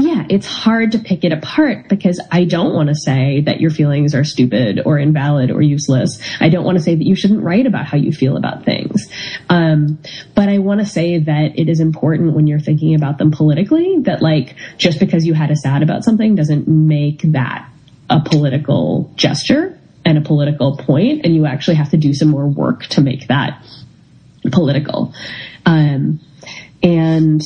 [0.00, 3.70] yeah, it's hard to pick it apart because I don't want to say that your
[3.70, 6.20] feelings are stupid or invalid or useless.
[6.38, 9.08] I don't want to say that you shouldn't write about how you feel about things.
[9.48, 9.98] Um,
[10.36, 13.96] but I want to say that it is important when you're thinking about them politically
[14.02, 17.68] that like just because you had a sad about something doesn't make that
[18.08, 22.46] a political gesture and a political point, and you actually have to do some more
[22.46, 23.62] work to make that
[24.52, 25.12] political.
[25.66, 26.20] Um,
[26.82, 27.42] and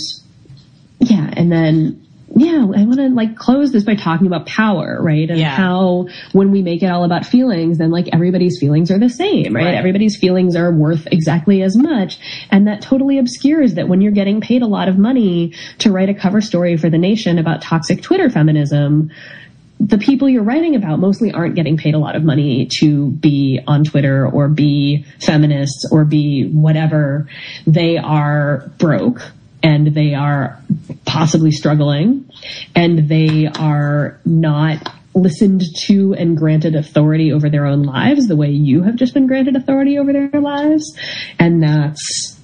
[1.01, 2.02] yeah, and then
[2.35, 5.29] yeah, I want to like close this by talking about power, right?
[5.29, 5.55] And yeah.
[5.55, 9.55] how when we make it all about feelings, then like everybody's feelings are the same,
[9.55, 9.65] right?
[9.65, 9.75] right?
[9.75, 12.19] Everybody's feelings are worth exactly as much.
[12.51, 16.09] And that totally obscures that when you're getting paid a lot of money to write
[16.09, 19.11] a cover story for the nation about toxic Twitter feminism,
[19.79, 23.61] the people you're writing about mostly aren't getting paid a lot of money to be
[23.67, 27.29] on Twitter or be feminists or be whatever.
[27.67, 29.21] They are broke
[29.63, 30.61] and they are
[31.05, 32.31] possibly struggling
[32.75, 38.51] and they are not listened to and granted authority over their own lives the way
[38.51, 40.97] you have just been granted authority over their lives.
[41.39, 42.39] And that's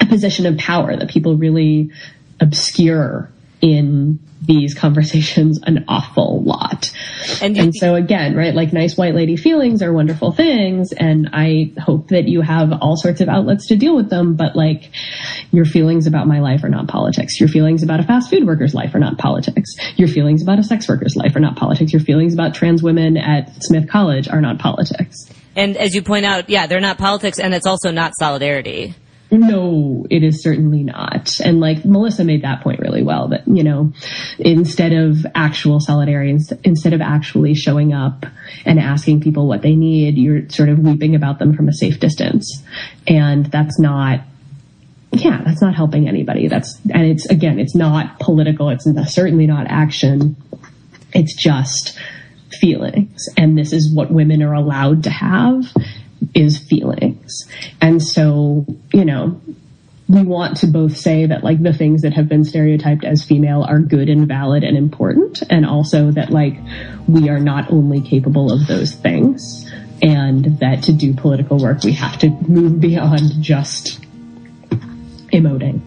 [0.00, 1.90] a position of power that people really
[2.40, 3.30] obscure
[3.66, 6.92] in these conversations an awful lot.
[7.42, 10.92] And, and so again, right, like nice white lady feelings are wonderful things.
[10.92, 14.36] And I hope that you have all sorts of outlets to deal with them.
[14.36, 14.92] But like
[15.50, 17.40] your feelings about my life are not politics.
[17.40, 19.74] Your feelings about a fast food worker's life are not politics.
[19.96, 21.92] Your feelings about a sex worker's life are not politics.
[21.92, 25.28] Your feelings about trans women at Smith College are not politics.
[25.56, 28.94] And as you point out, yeah, they're not politics and it's also not solidarity.
[29.30, 31.40] No, it is certainly not.
[31.40, 33.92] And like Melissa made that point really well that, you know,
[34.38, 38.24] instead of actual solidarity, instead of actually showing up
[38.64, 41.98] and asking people what they need, you're sort of weeping about them from a safe
[41.98, 42.62] distance.
[43.08, 44.20] And that's not,
[45.10, 46.46] yeah, that's not helping anybody.
[46.46, 48.70] That's, and it's, again, it's not political.
[48.70, 50.36] It's certainly not action.
[51.12, 51.98] It's just
[52.60, 53.28] feelings.
[53.36, 55.64] And this is what women are allowed to have
[56.36, 57.48] is feelings.
[57.80, 59.40] And so, you know,
[60.08, 63.62] we want to both say that like the things that have been stereotyped as female
[63.62, 66.56] are good and valid and important and also that like
[67.08, 69.68] we are not only capable of those things
[70.02, 74.00] and that to do political work we have to move beyond just
[75.32, 75.80] emoting.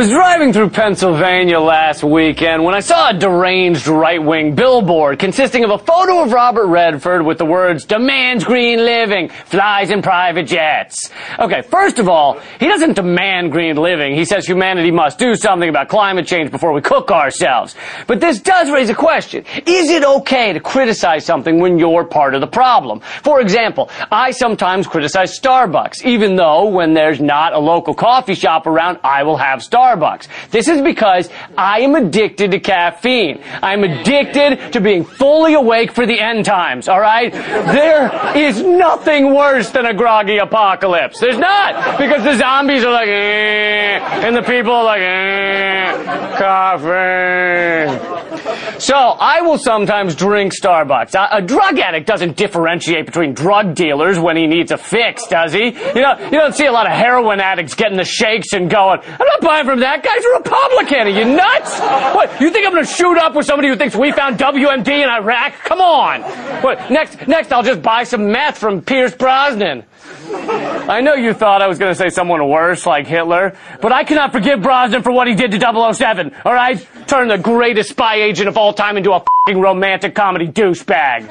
[0.00, 5.68] Was driving through Pennsylvania last weekend when I saw a deranged right-wing billboard consisting of
[5.68, 11.10] a photo of Robert Redford with the words, demands green living, flies in private jets.
[11.38, 14.14] Okay, first of all, he doesn't demand green living.
[14.14, 17.76] He says humanity must do something about climate change before we cook ourselves.
[18.06, 19.44] But this does raise a question.
[19.66, 23.00] Is it okay to criticize something when you're part of the problem?
[23.22, 28.66] For example, I sometimes criticize Starbucks, even though when there's not a local coffee shop
[28.66, 29.89] around, I will have Starbucks.
[29.90, 30.28] Starbucks.
[30.50, 33.42] This is because I am addicted to caffeine.
[33.62, 37.32] I'm addicted to being fully awake for the end times, alright?
[37.32, 41.20] There is nothing worse than a groggy apocalypse.
[41.20, 41.98] There's not!
[41.98, 48.29] Because the zombies are like, eh, and the people are like, eh, coffee.
[48.78, 51.14] So, I will sometimes drink Starbucks.
[51.14, 55.52] A, a drug addict doesn't differentiate between drug dealers when he needs a fix, does
[55.52, 55.66] he?
[55.66, 59.00] You know, you don't see a lot of heroin addicts getting the shakes and going,
[59.00, 61.06] I'm not buying from that guy's a Republican.
[61.06, 61.78] Are you nuts?
[62.14, 62.40] What?
[62.40, 65.08] You think I'm going to shoot up with somebody who thinks we found WMD in
[65.08, 65.54] Iraq?
[65.64, 66.22] Come on.
[66.62, 66.90] What?
[66.90, 69.84] Next, next, I'll just buy some meth from Pierce Brosnan.
[70.32, 74.04] I know you thought I was going to say someone worse like Hitler, but I
[74.04, 76.86] cannot forgive Brosnan for what he did to 007, alright?
[77.06, 79.24] Turn the greatest spy agent of all time into a
[79.54, 81.30] romantic comedy douchebag.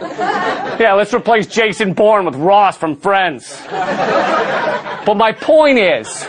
[0.80, 3.62] Yeah, let's replace Jason Bourne with Ross from Friends.
[3.70, 6.28] But my point is,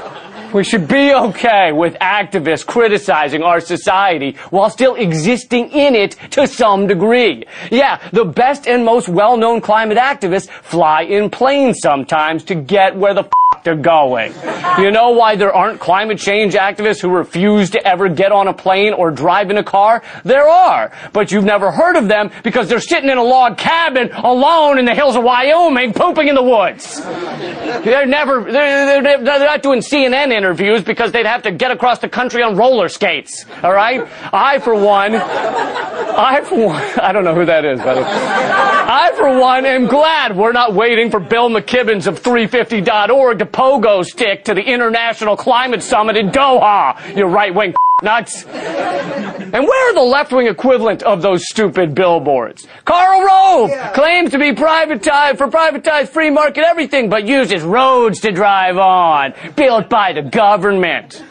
[0.52, 6.46] we should be okay with activists criticizing our society while still existing in it to
[6.46, 7.44] some degree.
[7.70, 13.14] Yeah, the best and most well-known climate activists fly in planes sometimes to get where
[13.14, 13.28] the
[13.64, 14.32] they're going.
[14.78, 18.54] You know why there aren't climate change activists who refuse to ever get on a
[18.54, 20.02] plane or drive in a car?
[20.24, 20.92] There are.
[21.12, 24.84] But you've never heard of them because they're sitting in a log cabin alone in
[24.84, 27.00] the hills of Wyoming pooping in the woods.
[27.00, 31.98] They're never, they're, they're, they're not doing CNN interviews because they'd have to get across
[31.98, 33.44] the country on roller skates.
[33.62, 34.06] All right?
[34.32, 37.98] I, for one, I, for one, I don't know who that is, but.
[37.98, 44.04] I, for one, am glad we're not waiting for Bill McKibben's of 350.org to pogo
[44.04, 48.44] stick to the International Climate Summit in Doha, you right-wing nuts.
[48.44, 52.66] And where are the left-wing equivalent of those stupid billboards?
[52.84, 53.92] Karl Rove yeah.
[53.92, 59.34] claims to be privatized for privatized free market everything, but uses roads to drive on,
[59.56, 61.22] built by the government.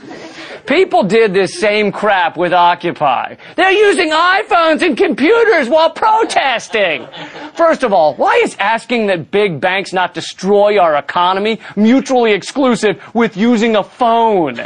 [0.70, 3.38] People did this same crap with Occupy.
[3.56, 7.08] They're using iPhones and computers while protesting.
[7.56, 13.02] First of all, why is asking that big banks not destroy our economy mutually exclusive
[13.16, 14.58] with using a phone?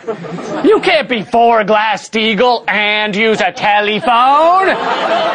[0.65, 4.67] You can't be for Glass-Steagall and use a telephone,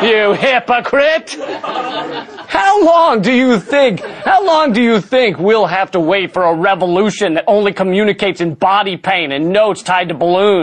[0.06, 1.34] you hypocrite.
[2.46, 6.42] How long do you think, how long do you think we'll have to wait for
[6.42, 10.57] a revolution that only communicates in body pain and notes tied to balloons?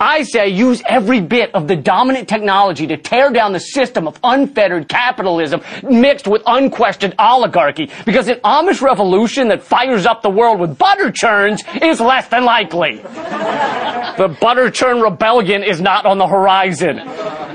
[0.00, 4.18] I say use every bit of the dominant technology to tear down the system of
[4.22, 10.60] unfettered capitalism mixed with unquestioned oligarchy because an Amish revolution that fires up the world
[10.60, 12.96] with butter churns is less than likely.
[12.96, 17.00] The butter churn rebellion is not on the horizon.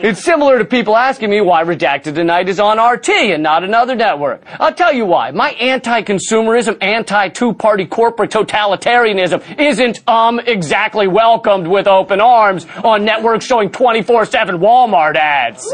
[0.04, 3.96] It's similar to people asking me why Redacted Tonight is on RT and not another
[3.96, 4.44] network.
[4.60, 5.32] I'll tell you why.
[5.32, 13.70] My anti-consumerism, anti-two-party corporate totalitarianism isn't, um, exactly welcomed with open arms on networks showing
[13.70, 15.66] 24-7 Walmart ads.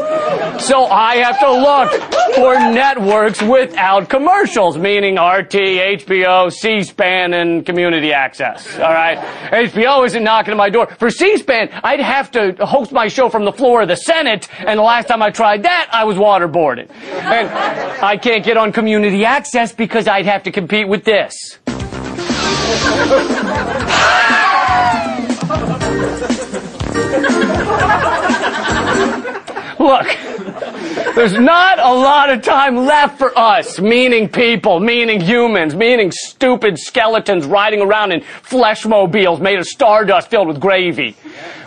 [0.66, 1.92] So I have to look
[2.34, 5.54] for networks without commercials, meaning RT,
[6.02, 8.76] HBO, C-SPAN, and community access.
[8.76, 9.18] Alright?
[9.52, 10.88] HBO isn't knocking at my door.
[10.98, 14.80] For C-SPAN, I'd have to host my show from the floor of the Senate, and
[14.80, 16.90] the last time I tried that, I was waterboarded.
[16.90, 17.48] And
[18.02, 21.58] I can't get on community access because I'd have to compete with this.
[29.78, 30.06] Look,
[31.14, 36.78] there's not a lot of time left for us, meaning people, meaning humans, meaning stupid
[36.78, 41.16] skeletons riding around in fleshmobiles made of stardust filled with gravy.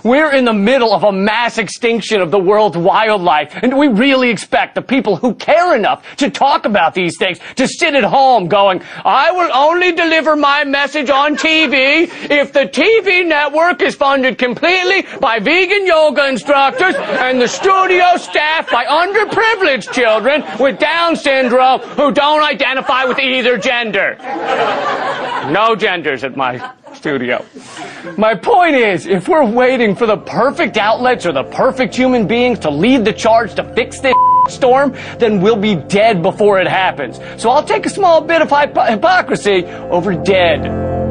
[0.04, 4.30] We're in the middle of a mass extinction of the world's wildlife, and we really
[4.30, 8.48] expect the people who care enough to talk about these things to sit at home
[8.48, 14.38] going, I will only deliver my message on TV if the TV network is funded
[14.38, 21.80] completely by vegan yoga instructors and the studio staffed by underprivileged children with Down syndrome
[21.80, 24.18] who don't identify with either gender.
[25.52, 26.58] No genders at my
[26.96, 27.46] studio.
[28.18, 32.60] My point is, if we're waiting for the perfect outlets or the perfect human beings
[32.60, 34.16] to lead the charge to fix this
[34.50, 37.20] storm, then we'll be dead before it happens.
[37.42, 41.05] So I'll take a small bit of hypocrisy over dead.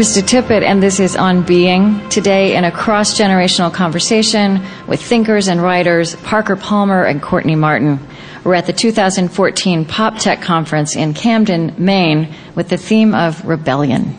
[0.00, 2.08] Krista Tippett, and this is On Being.
[2.08, 8.00] Today, in a cross generational conversation with thinkers and writers Parker Palmer and Courtney Martin.
[8.42, 14.16] We're at the 2014 PopTech Conference in Camden, Maine, with the theme of rebellion.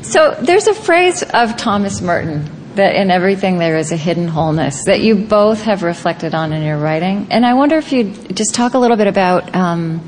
[0.00, 4.84] So, there's a phrase of Thomas Merton that in everything there is a hidden wholeness
[4.84, 7.26] that you both have reflected on in your writing.
[7.30, 9.98] And I wonder if you'd just talk a little bit about um,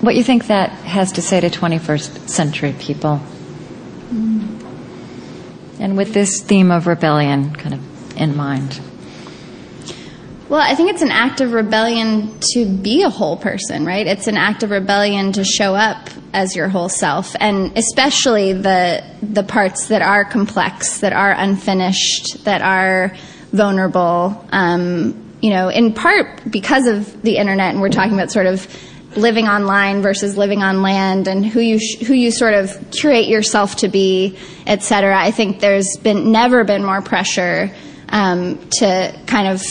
[0.00, 3.20] what you think that has to say to 21st century people.
[5.82, 8.80] And with this theme of rebellion kind of in mind.
[10.48, 14.06] Well, I think it's an act of rebellion to be a whole person, right?
[14.06, 19.02] It's an act of rebellion to show up as your whole self, and especially the
[19.22, 23.16] the parts that are complex, that are unfinished, that are
[23.52, 24.46] vulnerable.
[24.52, 28.68] Um, you know, in part because of the internet, and we're talking about sort of
[29.16, 33.28] living online versus living on land and who you sh- who you sort of curate
[33.28, 35.18] yourself to be, et cetera.
[35.18, 37.70] I think there's been never been more pressure
[38.08, 39.62] um, to kind of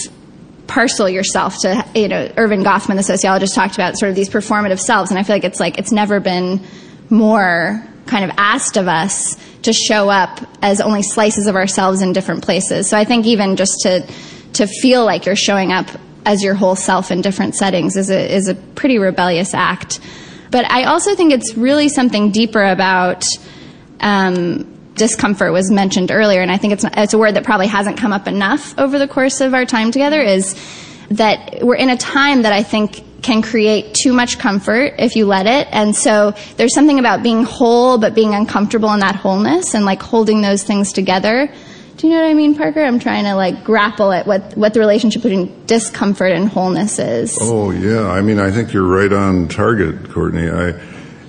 [0.68, 4.80] parcel yourself to you know Erving Goffman the sociologist talked about sort of these performative
[4.80, 6.66] selves and I feel like it's like it's never been
[7.10, 12.14] more kind of asked of us to show up as only slices of ourselves in
[12.14, 14.08] different places so I think even just to
[14.54, 15.88] to feel like you're showing up
[16.26, 20.00] as your whole self in different settings is a is a pretty rebellious act
[20.52, 23.24] but I also think it's really something deeper about
[24.02, 27.98] um, discomfort was mentioned earlier, and I think it's it's a word that probably hasn't
[27.98, 30.22] come up enough over the course of our time together.
[30.22, 30.56] Is
[31.10, 35.26] that we're in a time that I think can create too much comfort if you
[35.26, 39.74] let it, and so there's something about being whole but being uncomfortable in that wholeness
[39.74, 41.50] and like holding those things together.
[42.02, 42.82] Do you know what I mean, Parker?
[42.82, 47.38] I'm trying to like grapple at what what the relationship between discomfort and wholeness is.
[47.40, 50.50] Oh yeah, I mean I think you're right on target, Courtney.
[50.50, 50.82] I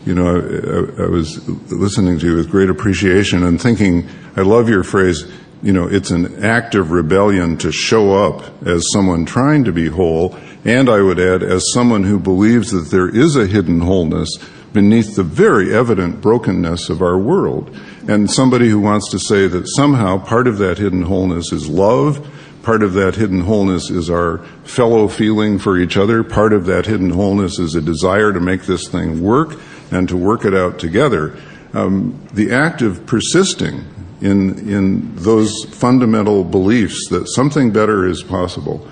[0.07, 4.71] you know, I, I, was listening to you with great appreciation and thinking, I love
[4.71, 5.31] your phrase,
[5.63, 9.89] you know, it's an act of rebellion to show up as someone trying to be
[9.89, 14.29] whole, and I would add, as someone who believes that there is a hidden wholeness
[14.73, 17.71] beneath the very evident brokenness of our world.
[18.09, 22.29] And somebody who wants to say that somehow part of that hidden wholeness is love,
[22.63, 26.87] part of that hidden wholeness is our fellow feeling for each other, part of that
[26.87, 29.59] hidden wholeness is a desire to make this thing work
[29.91, 31.37] and to work it out together.
[31.75, 33.85] Um, the act of persisting
[34.21, 38.87] in, in those fundamental beliefs that something better is possible.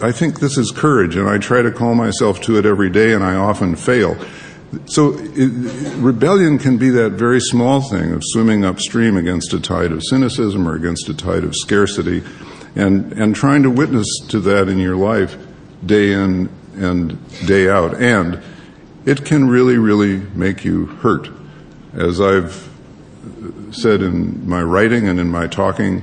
[0.00, 3.12] I think this is courage, and I try to call myself to it every day,
[3.12, 4.16] and I often fail.
[4.86, 10.02] So, rebellion can be that very small thing of swimming upstream against a tide of
[10.02, 12.22] cynicism or against a tide of scarcity,
[12.74, 15.36] and, and trying to witness to that in your life
[15.84, 18.00] day in and day out.
[18.00, 18.42] And
[19.04, 21.28] it can really, really make you hurt.
[21.92, 22.70] As I've
[23.72, 26.02] said in my writing and in my talking,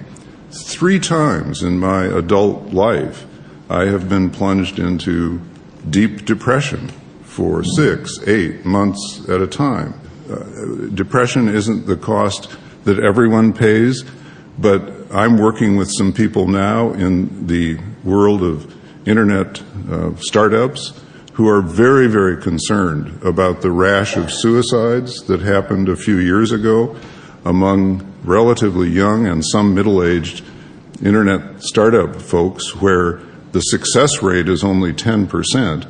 [0.51, 3.25] three times in my adult life,
[3.67, 5.41] I have been plunged into
[5.89, 6.91] deep depression
[7.39, 9.93] for six, eight months at a time.
[10.29, 10.43] Uh,
[10.93, 12.51] depression isn't the cost
[12.83, 14.03] that everyone pays,
[14.57, 18.75] but I'm working with some people now in the world of
[19.07, 20.99] internet uh, startups
[21.31, 26.51] who are very, very concerned about the rash of suicides that happened a few years
[26.51, 26.97] ago
[27.45, 30.43] among relatively young and some middle aged
[31.01, 33.21] internet startup folks, where
[33.53, 35.89] the success rate is only 10%,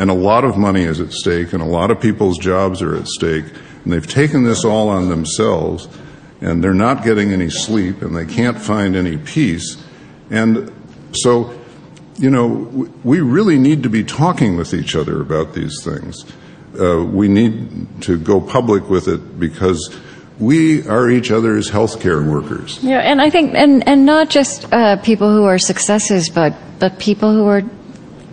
[0.00, 2.96] and a lot of money is at stake, and a lot of people's jobs are
[2.96, 3.44] at stake,
[3.84, 5.86] and they've taken this all on themselves,
[6.40, 9.76] and they're not getting any sleep, and they can't find any peace.
[10.30, 10.72] And
[11.12, 11.54] so
[12.20, 12.48] you know,
[13.02, 16.24] we really need to be talking with each other about these things.
[16.78, 19.98] Uh, we need to go public with it because
[20.38, 22.78] we are each other's healthcare workers.
[22.82, 26.98] Yeah, and I think, and and not just uh, people who are successes, but but
[26.98, 27.62] people who are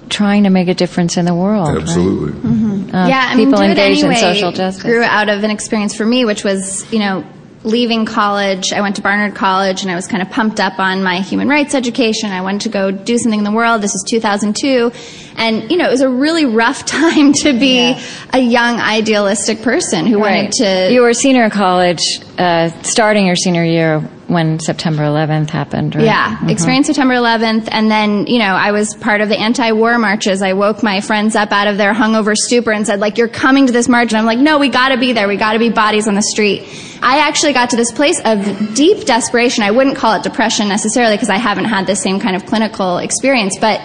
[0.09, 1.77] trying to make a difference in the world.
[1.77, 2.31] Absolutely.
[2.31, 2.41] Right?
[2.41, 2.95] Mm-hmm.
[2.95, 5.43] Uh, yeah, I mean, people do engaged it anyway in social justice grew out of
[5.43, 7.25] an experience for me, which was, you know,
[7.63, 11.03] leaving college, I went to Barnard College and I was kind of pumped up on
[11.03, 12.31] my human rights education.
[12.31, 13.81] I wanted to go do something in the world.
[13.81, 14.91] This is 2002.
[15.35, 18.01] And, you know, it was a really rough time to be yeah.
[18.33, 20.45] a young, idealistic person who right.
[20.45, 20.51] wanted
[20.87, 20.93] to.
[20.93, 25.95] You were a senior in college, uh, starting your senior year when September 11th happened,
[25.95, 26.05] right?
[26.05, 26.49] Yeah, mm-hmm.
[26.49, 30.41] experienced September 11th, and then you know I was part of the anti-war marches.
[30.41, 33.67] I woke my friends up out of their hungover stupor and said, like, "You're coming
[33.67, 35.27] to this march," and I'm like, "No, we got to be there.
[35.27, 36.63] We got to be bodies on the street."
[37.01, 39.63] I actually got to this place of deep desperation.
[39.63, 42.97] I wouldn't call it depression necessarily because I haven't had the same kind of clinical
[42.97, 43.81] experience, but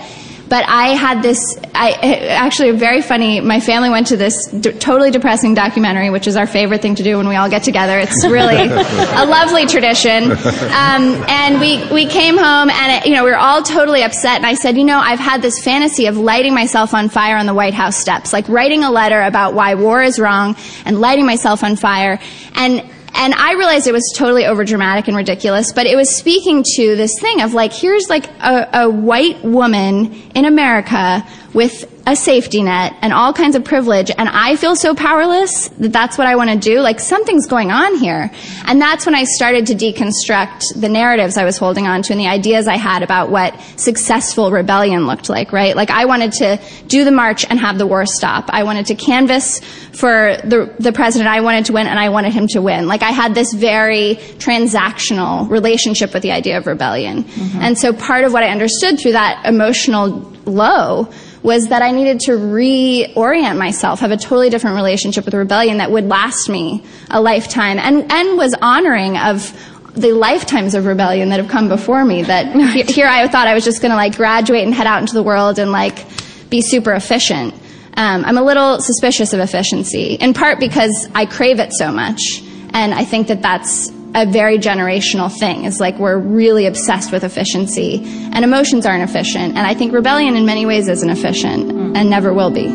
[0.53, 1.93] but I had this, I,
[2.29, 6.37] actually a very funny, my family went to this d- totally depressing documentary, which is
[6.37, 7.99] our favorite thing to do when we all get together.
[7.99, 10.31] It's really a lovely tradition.
[10.31, 14.37] Um, and we, we came home and, it, you know, we were all totally upset.
[14.37, 17.47] And I said, you know, I've had this fantasy of lighting myself on fire on
[17.47, 21.25] the White House steps, like writing a letter about why war is wrong and lighting
[21.25, 22.21] myself on fire.
[22.55, 22.85] And
[23.15, 27.13] and I realized it was totally overdramatic and ridiculous, but it was speaking to this
[27.21, 31.25] thing of like, here's like a, a white woman in America
[31.55, 35.93] with a safety net and all kinds of privilege and I feel so powerless that
[35.93, 36.81] that's what I want to do.
[36.81, 38.31] Like something's going on here.
[38.67, 42.21] And that's when I started to deconstruct the narratives I was holding on to and
[42.21, 45.77] the ideas I had about what successful rebellion looked like, right?
[45.77, 48.47] Like I wanted to do the march and have the war stop.
[48.49, 49.61] I wanted to canvass
[49.93, 52.89] for the, the president I wanted to win and I wanted him to win.
[52.89, 57.25] Like I had this very transactional relationship with the idea of rebellion.
[57.25, 57.59] Mm-hmm.
[57.61, 61.09] And so part of what I understood through that emotional low
[61.43, 65.91] was that I needed to reorient myself, have a totally different relationship with rebellion that
[65.91, 69.53] would last me a lifetime and, and was honoring of
[69.95, 72.55] the lifetimes of rebellion that have come before me that
[72.89, 75.23] here I thought I was just going to like graduate and head out into the
[75.23, 76.07] world and like
[76.49, 77.55] be super efficient.
[77.95, 82.43] Um, I'm a little suspicious of efficiency, in part because I crave it so much.
[82.73, 85.65] And I think that that's a very generational thing.
[85.65, 88.03] It's like we're really obsessed with efficiency,
[88.33, 89.57] and emotions aren't efficient.
[89.57, 91.97] And I think rebellion in many ways isn't efficient mm.
[91.97, 92.69] and never will be.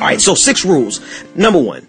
[0.00, 1.00] All right, so six rules.
[1.34, 1.86] Number one,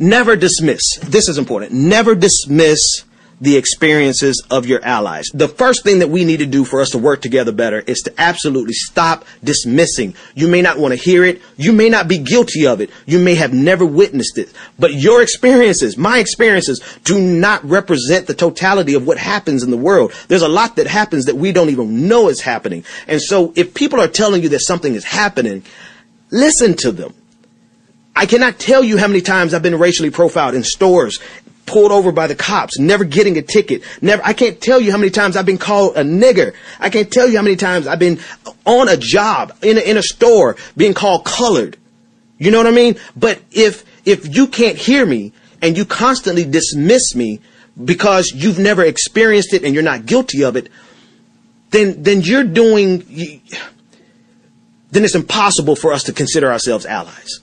[0.00, 0.98] never dismiss.
[0.98, 1.72] This is important.
[1.72, 3.04] Never dismiss
[3.40, 5.26] the experiences of your allies.
[5.32, 8.00] The first thing that we need to do for us to work together better is
[8.00, 10.14] to absolutely stop dismissing.
[10.34, 11.40] You may not want to hear it.
[11.56, 12.90] You may not be guilty of it.
[13.06, 14.52] You may have never witnessed it.
[14.78, 19.76] But your experiences, my experiences, do not represent the totality of what happens in the
[19.78, 20.12] world.
[20.28, 22.84] There's a lot that happens that we don't even know is happening.
[23.06, 25.62] And so if people are telling you that something is happening,
[26.30, 27.14] listen to them.
[28.14, 31.20] I cannot tell you how many times I've been racially profiled in stores,
[31.66, 33.82] pulled over by the cops, never getting a ticket.
[34.02, 36.54] Never, I can't tell you how many times I've been called a nigger.
[36.80, 38.18] I can't tell you how many times I've been
[38.64, 41.76] on a job in a, in a store being called colored.
[42.38, 42.96] You know what I mean?
[43.16, 45.32] But if, if you can't hear me
[45.62, 47.40] and you constantly dismiss me
[47.82, 50.68] because you've never experienced it and you're not guilty of it,
[51.70, 52.98] then, then you're doing,
[54.90, 57.40] then it's impossible for us to consider ourselves allies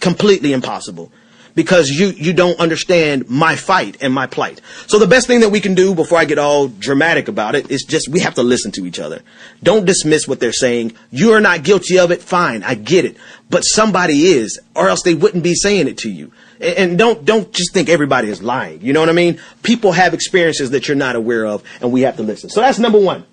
[0.00, 1.12] completely impossible
[1.54, 4.60] because you you don't understand my fight and my plight.
[4.86, 7.70] So the best thing that we can do before I get all dramatic about it
[7.70, 9.22] is just we have to listen to each other.
[9.62, 10.92] Don't dismiss what they're saying.
[11.10, 12.22] You are not guilty of it.
[12.22, 13.16] Fine, I get it.
[13.48, 16.32] But somebody is, or else they wouldn't be saying it to you.
[16.60, 18.82] And, don't don't just think everybody is lying.
[18.82, 19.40] You know what I mean?
[19.62, 22.50] People have experiences that you're not aware of, and we have to listen.
[22.50, 23.24] So that's number one.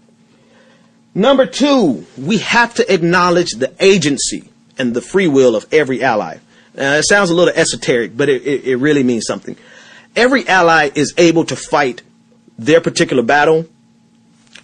[1.13, 6.37] Number two, we have to acknowledge the agency and the free will of every ally.
[6.77, 9.55] Uh, it sounds a little esoteric, but it, it, it really means something.
[10.15, 12.01] Every ally is able to fight
[12.57, 13.65] their particular battle.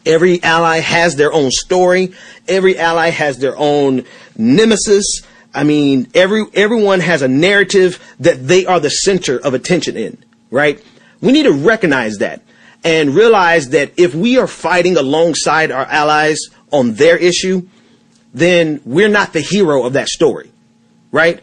[0.06, 2.14] Every ally has their own story.
[2.48, 4.06] Every ally has their own
[4.38, 5.22] nemesis.
[5.54, 10.18] I mean, every everyone has a narrative that they are the center of attention in,
[10.50, 10.84] right?
[11.22, 12.42] We need to recognize that
[12.84, 16.40] and realize that if we are fighting alongside our allies
[16.72, 17.68] on their issue,
[18.34, 20.52] then we're not the hero of that story,
[21.12, 21.42] right?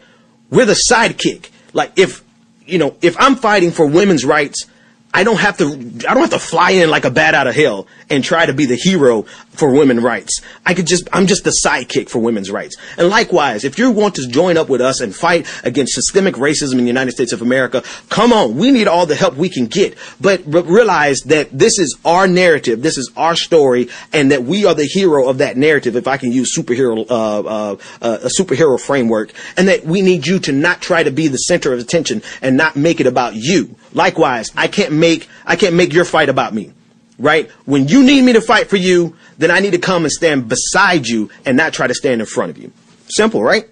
[0.51, 1.49] We're the sidekick.
[1.73, 2.23] Like if,
[2.65, 4.67] you know, if I'm fighting for women's rights,
[5.13, 5.65] I don't have to,
[6.07, 8.53] I don't have to fly in like a bat out of hell and try to
[8.53, 10.41] be the hero for women's rights.
[10.65, 12.77] I could just, I'm just the sidekick for women's rights.
[12.97, 16.73] And likewise, if you want to join up with us and fight against systemic racism
[16.73, 18.55] in the United States of America, come on.
[18.55, 19.97] We need all the help we can get.
[20.21, 22.81] But realize that this is our narrative.
[22.81, 25.97] This is our story and that we are the hero of that narrative.
[25.97, 30.25] If I can use superhero, uh, uh, uh, a superhero framework and that we need
[30.25, 33.35] you to not try to be the center of attention and not make it about
[33.35, 33.75] you.
[33.93, 36.73] Likewise, I can't make, I can't make your fight about me
[37.21, 37.51] right?
[37.65, 40.49] When you need me to fight for you, then I need to come and stand
[40.49, 42.71] beside you and not try to stand in front of you.
[43.09, 43.67] Simple, right?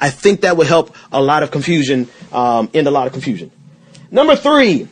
[0.00, 3.50] I think that would help a lot of confusion, um, end a lot of confusion.
[4.10, 4.88] Number three,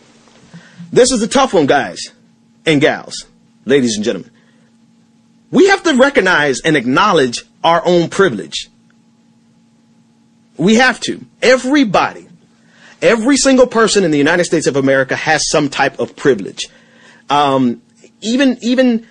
[0.93, 2.01] this is a tough one, guys
[2.67, 3.27] and gals,
[3.65, 4.31] ladies and gentlemen.
[5.51, 8.69] We have to recognize and acknowledge our own privilege.
[10.57, 11.25] We have to.
[11.41, 12.28] Everybody,
[13.03, 16.69] every single person in the United States of America has some type of privilege.
[17.31, 17.83] Um,
[18.21, 19.07] even even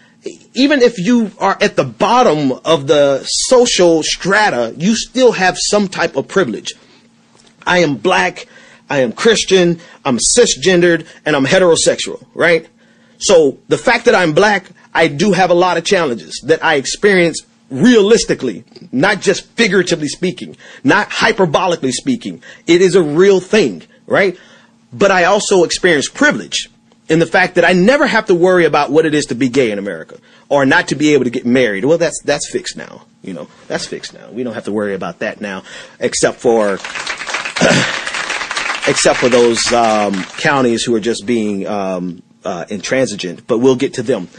[0.54, 5.88] even if you are at the bottom of the social strata, you still have some
[5.88, 6.74] type of privilege.
[7.66, 8.48] I am black,
[8.90, 12.68] I am Christian, I'm cisgendered, and I'm heterosexual, right?
[13.20, 16.76] So the fact that I'm black, I do have a lot of challenges that I
[16.76, 22.42] experience realistically, not just figuratively speaking, not hyperbolically speaking.
[22.66, 24.38] It is a real thing, right?
[24.94, 26.70] But I also experience privilege
[27.10, 29.50] in the fact that I never have to worry about what it is to be
[29.50, 30.18] gay in America
[30.50, 31.86] or not to be able to get married.
[31.86, 33.06] Well, that's that's fixed now.
[33.22, 34.30] You know, that's fixed now.
[34.32, 35.64] We don't have to worry about that now,
[36.00, 36.74] except for
[38.88, 43.48] except for those um, counties who are just being um, uh, intransigent.
[43.48, 44.30] But we'll get to them.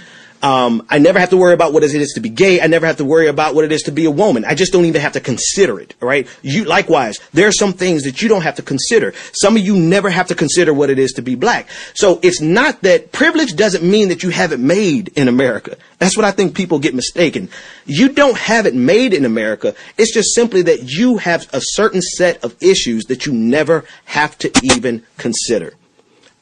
[0.43, 2.61] Um, I never have to worry about what it is to be gay.
[2.61, 4.45] I never have to worry about what it is to be a woman.
[4.45, 6.29] I just don't even have to consider it, right?
[6.43, 9.15] You, likewise, there are some things that you don't have to consider.
[9.33, 11.69] Some of you never have to consider what it is to be black.
[11.95, 15.77] So it's not that privilege doesn't mean that you have it made in America.
[15.99, 17.49] That's what I think people get mistaken.
[17.87, 19.75] You don't have it made in America.
[19.97, 24.39] It's just simply that you have a certain set of issues that you never have
[24.39, 25.75] to even consider.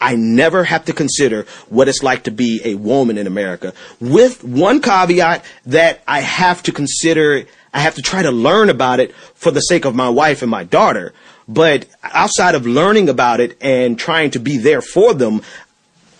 [0.00, 4.44] I never have to consider what it's like to be a woman in America with
[4.44, 9.14] one caveat that I have to consider, I have to try to learn about it
[9.34, 11.14] for the sake of my wife and my daughter.
[11.48, 15.42] But outside of learning about it and trying to be there for them,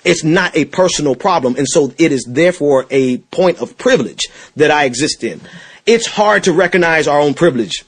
[0.05, 1.57] it's not a personal problem.
[1.57, 5.41] And so it is therefore a point of privilege that I exist in.
[5.85, 7.85] It's hard to recognize our own privilege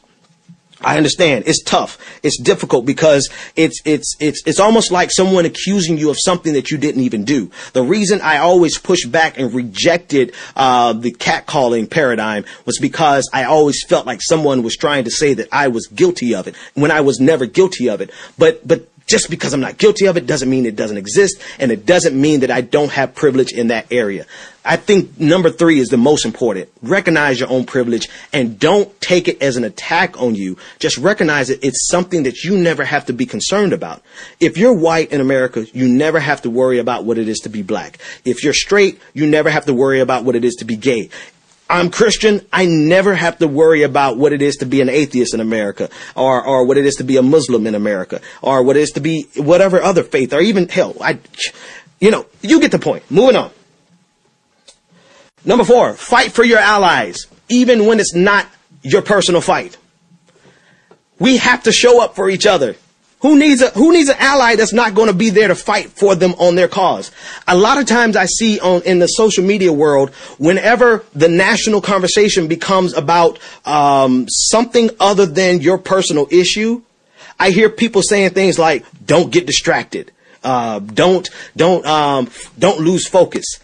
[0.81, 1.45] I understand.
[1.47, 1.99] It's tough.
[2.23, 6.71] It's difficult because it's, it's, it's, it's almost like someone accusing you of something that
[6.71, 7.51] you didn't even do.
[7.73, 13.45] The reason I always pushed back and rejected, uh, the catcalling paradigm was because I
[13.45, 16.93] always felt like someone was trying to say that I was guilty of it when
[16.93, 18.11] I was never guilty of it.
[18.37, 21.73] But, but just because I'm not guilty of it doesn't mean it doesn't exist, and
[21.73, 24.27] it doesn't mean that I don't have privilege in that area.
[24.65, 26.69] I think number three is the most important.
[26.83, 30.59] Recognize your own privilege and don't take it as an attack on you.
[30.79, 31.61] Just recognize it.
[31.65, 34.03] It's something that you never have to be concerned about.
[34.41, 37.49] If you're white in America, you never have to worry about what it is to
[37.49, 37.99] be black.
[38.27, 41.09] If you're straight, you never have to worry about what it is to be gay.
[41.71, 42.47] I'm Christian.
[42.53, 45.91] I never have to worry about what it is to be an atheist in America
[46.17, 48.91] or, or what it is to be a Muslim in America or what it is
[48.93, 50.97] to be whatever other faith or even hell.
[51.01, 51.19] I,
[52.01, 53.11] you know, you get the point.
[53.11, 53.51] Moving on.
[55.45, 58.47] Number four, fight for your allies, even when it's not
[58.83, 59.77] your personal fight.
[61.19, 62.77] We have to show up for each other.
[63.21, 65.91] Who needs a who needs an ally that's not going to be there to fight
[65.91, 67.11] for them on their cause?
[67.49, 71.81] A lot of times I see on in the social media world, whenever the national
[71.81, 76.83] conversation becomes about um, something other than your personal issue,
[77.41, 80.13] I hear people saying things like, "Don't get distracted,
[80.45, 83.59] uh, don't don't um, don't lose focus."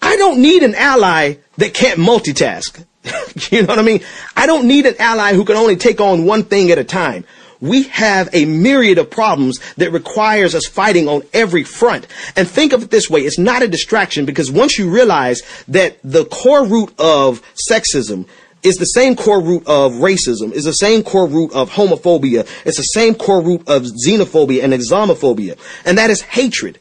[0.00, 2.82] I don't need an ally that can't multitask.
[3.52, 4.00] you know what I mean?
[4.34, 7.24] I don't need an ally who can only take on one thing at a time
[7.60, 12.06] we have a myriad of problems that requires us fighting on every front.
[12.36, 13.20] And think of it this way.
[13.22, 18.26] It's not a distraction because once you realize that the core root of sexism
[18.62, 22.78] is the same core root of racism, is the same core root of homophobia, it's
[22.78, 26.78] the same core root of xenophobia and Islamophobia, and that is hatred.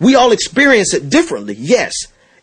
[0.00, 1.92] We all experience it differently, yes.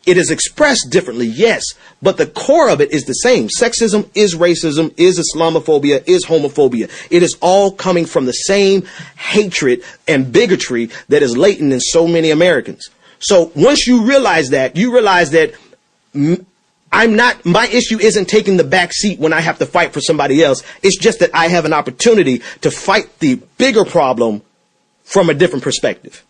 [0.06, 1.64] It is expressed differently, yes,
[2.01, 3.47] but the core of it is the same.
[3.47, 6.91] Sexism is racism, is Islamophobia, is homophobia.
[7.10, 8.86] It is all coming from the same
[9.16, 12.89] hatred and bigotry that is latent in so many Americans.
[13.20, 15.56] So once you realize that, you realize that
[16.91, 20.01] I'm not, my issue isn't taking the back seat when I have to fight for
[20.01, 20.62] somebody else.
[20.84, 24.43] It's just that I have an opportunity to fight the bigger problem
[25.03, 26.24] from a different perspective.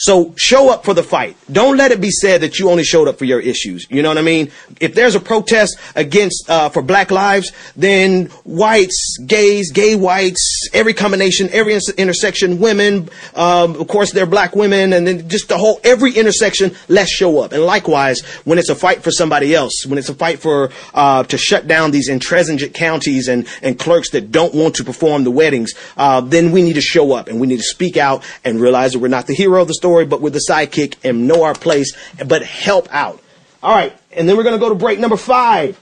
[0.00, 1.36] So show up for the fight.
[1.52, 3.86] Don't let it be said that you only showed up for your issues.
[3.90, 4.50] You know what I mean?
[4.80, 10.94] If there's a protest against uh, for Black lives, then whites, gays, gay whites, every
[10.94, 15.78] combination, every intersection, women, um, of course they're black women, and then just the whole
[15.84, 16.74] every intersection.
[16.88, 17.52] Let's show up.
[17.52, 21.24] And likewise, when it's a fight for somebody else, when it's a fight for uh,
[21.24, 25.30] to shut down these intransigent counties and and clerks that don't want to perform the
[25.30, 28.62] weddings, uh, then we need to show up and we need to speak out and
[28.62, 31.26] realize that we're not the hero of the story story, but with the sidekick and
[31.26, 33.20] know our place, but help out.
[33.60, 33.92] All right.
[34.12, 35.78] And then we're going to go to break number five.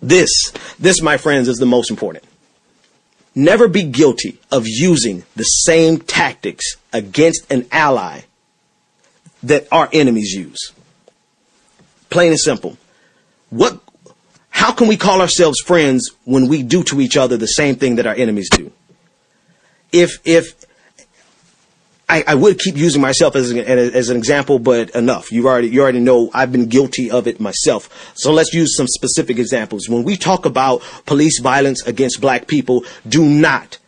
[0.00, 2.24] This, this, my friends, is the most important.
[3.34, 8.22] Never be guilty of using the same tactics against an ally
[9.42, 10.72] that our enemies use.
[12.08, 12.78] Plain and simple.
[13.50, 13.78] What,
[14.48, 17.96] how can we call ourselves friends when we do to each other the same thing
[17.96, 18.72] that our enemies do?
[19.92, 20.65] If, if,
[22.08, 25.32] I, I would keep using myself as an, as an example, but enough.
[25.32, 28.12] You already you already know I've been guilty of it myself.
[28.14, 29.88] So let's use some specific examples.
[29.88, 33.78] When we talk about police violence against black people, do not,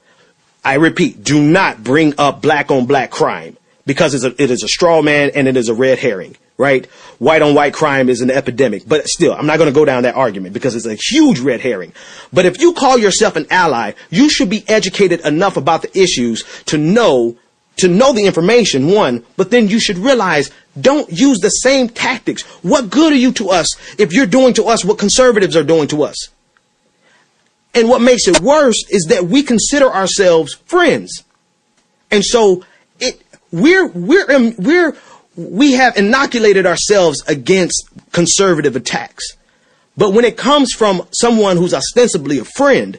[0.65, 3.57] I repeat, do not bring up black on black crime
[3.87, 6.37] because it's a, it is a straw man and it is a red herring.
[6.57, 6.87] Right?
[7.21, 10.03] White on white crime is an epidemic, but still, I'm not going to go down
[10.03, 11.93] that argument because it's a huge red herring.
[12.33, 16.43] But if you call yourself an ally, you should be educated enough about the issues
[16.65, 17.37] to know
[17.79, 20.51] to know the information, one, but then you should realize
[20.81, 22.43] don't use the same tactics.
[22.63, 25.89] What good are you to us if you're doing to us what conservatives are doing
[25.89, 26.29] to us?
[27.75, 31.25] And what makes it worse is that we consider ourselves friends.
[32.11, 32.65] And so
[32.99, 33.23] it,
[33.53, 34.97] we're, we're, we're,
[35.37, 39.37] we have inoculated ourselves against conservative attacks.
[39.97, 42.99] But when it comes from someone who's ostensibly a friend,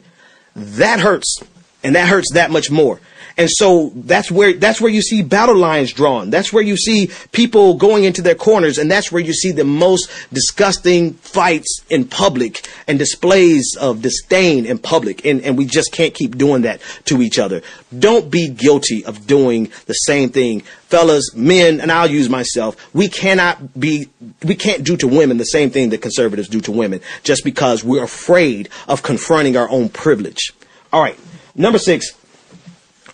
[0.54, 1.42] that hurts.
[1.82, 3.00] And that hurts that much more.
[3.40, 6.28] And so that's where that's where you see battle lines drawn.
[6.28, 9.64] That's where you see people going into their corners, and that's where you see the
[9.64, 15.24] most disgusting fights in public and displays of disdain in public.
[15.24, 17.62] And, and we just can't keep doing that to each other.
[17.98, 20.60] Don't be guilty of doing the same thing.
[20.60, 24.10] Fellas, men, and I'll use myself, we cannot be
[24.44, 27.82] we can't do to women the same thing that conservatives do to women just because
[27.82, 30.52] we're afraid of confronting our own privilege.
[30.92, 31.18] All right.
[31.54, 32.12] Number six,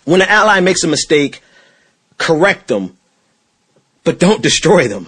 [0.07, 1.41] when an ally makes a mistake,
[2.17, 2.95] correct them,
[4.05, 5.05] but don't destroy them.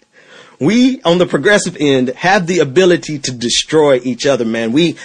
[0.60, 4.72] we on the progressive end have the ability to destroy each other, man.
[4.72, 4.98] We,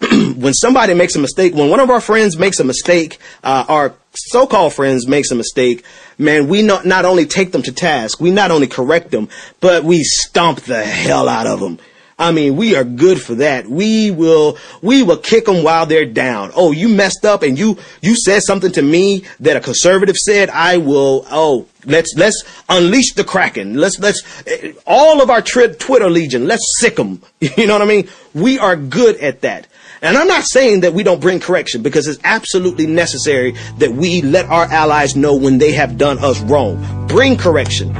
[0.00, 3.94] when somebody makes a mistake, when one of our friends makes a mistake, uh, our
[4.14, 5.84] so-called friends makes a mistake,
[6.16, 9.28] man, we not, not only take them to task, we not only correct them,
[9.58, 11.80] but we stomp the hell out of them.
[12.18, 13.66] I mean, we are good for that.
[13.66, 16.52] We will, we will kick them while they're down.
[16.54, 20.48] Oh, you messed up and you, you said something to me that a conservative said.
[20.50, 23.74] I will, oh, let's, let's unleash the Kraken.
[23.74, 27.22] Let's, let's, eh, all of our tri- Twitter legion, let's sick them.
[27.56, 28.08] You know what I mean?
[28.32, 29.66] We are good at that.
[30.02, 34.22] And I'm not saying that we don't bring correction because it's absolutely necessary that we
[34.22, 37.06] let our allies know when they have done us wrong.
[37.06, 37.94] Bring correction.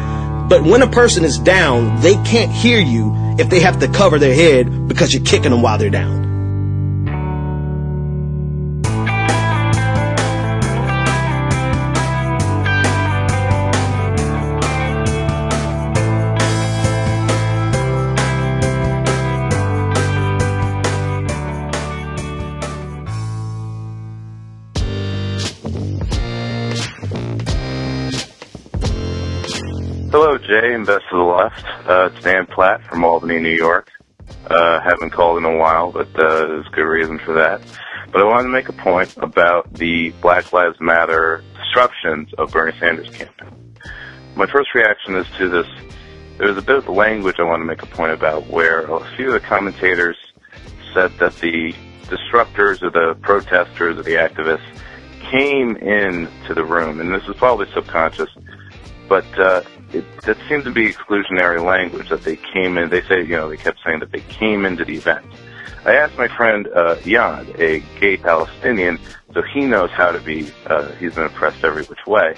[0.48, 4.18] But when a person is down, they can't hear you if they have to cover
[4.18, 6.33] their head because you're kicking them while they're down.
[30.46, 31.64] Jay and Best of the Left.
[31.88, 33.90] Uh, it's Dan Platt from Albany, New York.
[34.46, 37.62] Uh, haven't called in a while, but uh, there's good reason for that.
[38.12, 42.76] But I wanted to make a point about the Black Lives Matter disruptions of Bernie
[42.78, 43.74] Sanders' campaign.
[44.36, 45.66] My first reaction is to this.
[46.36, 49.16] There was a bit of language I want to make a point about where a
[49.16, 50.16] few of the commentators
[50.92, 51.72] said that the
[52.04, 54.66] disruptors or the protesters or the activists
[55.30, 58.28] came in to the room, and this is probably subconscious,
[59.08, 59.62] but uh,
[59.94, 62.90] it, that seemed to be exclusionary language that they came in.
[62.90, 65.24] They say, you know, they kept saying that they came into the event.
[65.84, 68.98] I asked my friend uh, Yad, a gay Palestinian,
[69.34, 70.50] so he knows how to be.
[70.66, 72.36] Uh, he's been oppressed every which way,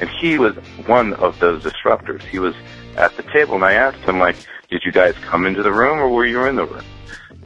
[0.00, 2.22] and he was one of those disruptors.
[2.22, 2.54] He was
[2.96, 4.36] at the table, and I asked him, like,
[4.70, 6.84] "Did you guys come into the room, or were you in the room?"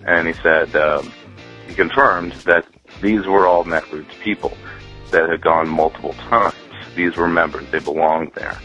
[0.06, 1.12] And he said um,
[1.66, 2.64] he confirmed that
[3.02, 4.56] these were all Netroots people
[5.11, 6.54] that had gone multiple times.
[6.94, 8.58] These were members; they belonged there.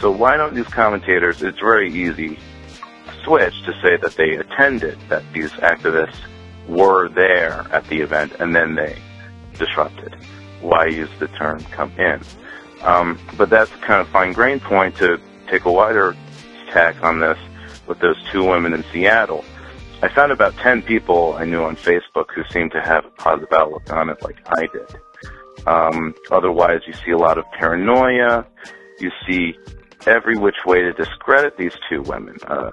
[0.00, 2.38] So why don't these commentators, it's very easy
[3.22, 6.18] switch to say that they attended, that these activists
[6.68, 8.96] were there at the event and then they
[9.58, 10.16] disrupted.
[10.62, 12.20] Why use the term come in?
[12.82, 16.16] Um, but that's kind of fine grained point to take a wider
[16.70, 17.38] tack on this
[17.86, 19.44] with those two women in Seattle.
[20.02, 23.52] I found about 10 people I knew on Facebook who seemed to have a positive
[23.52, 25.66] outlook on it like I did.
[25.66, 28.46] Um, otherwise, you see a lot of paranoia.
[28.98, 29.58] You see
[30.06, 32.36] every which way to discredit these two women.
[32.46, 32.70] Uh,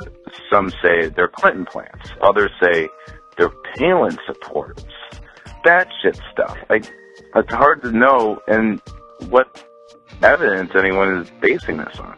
[0.52, 2.12] some say they're Clinton plants.
[2.22, 2.90] Others say
[3.38, 4.86] they're Palin supporters.
[5.64, 6.58] That shit stuff.
[6.70, 6.82] I,
[7.36, 8.82] it's hard to know and
[9.30, 9.64] what
[10.22, 12.18] evidence anyone is basing this on.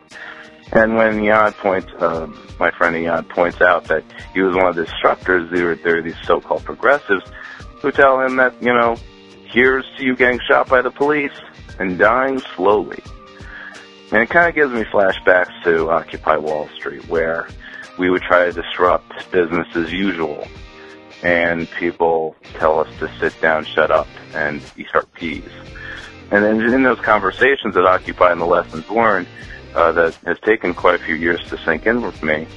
[0.72, 2.28] And when Yad points, uh,
[2.60, 4.03] my friend Yad points out that
[4.34, 7.24] he was one of the instructors, there, there are these so-called progressives
[7.82, 8.95] who tell him that, you know,
[9.45, 11.34] here's to you getting shot by the police
[11.80, 13.01] and dying slowly.
[14.12, 17.47] And it kind of gives me flashbacks to Occupy Wall Street, where
[17.97, 20.47] we would try to disrupt business as usual,
[21.22, 25.43] and people tell us to sit down, shut up, and eat our peas.
[26.32, 29.28] and then in those conversations that occupy and the lessons learned,
[29.76, 32.47] uh, that has taken quite a few years to sink in with me,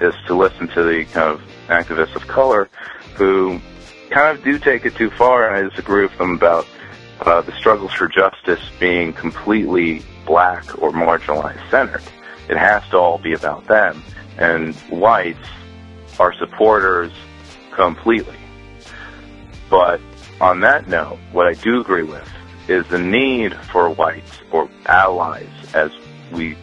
[0.00, 2.68] is to listen to the kind of activists of color
[3.14, 3.60] who
[4.10, 6.66] kind of do take it too far, and I disagree with them about
[7.20, 12.02] uh, the struggles for justice being completely black or marginalized centered.
[12.48, 14.02] It has to all be about them,
[14.38, 15.48] and whites
[16.18, 17.12] are supporters
[17.72, 18.36] completely.
[19.70, 20.00] But
[20.40, 22.28] on that note, what I do agree with
[22.68, 25.90] is the need for whites or allies, as
[26.32, 26.56] we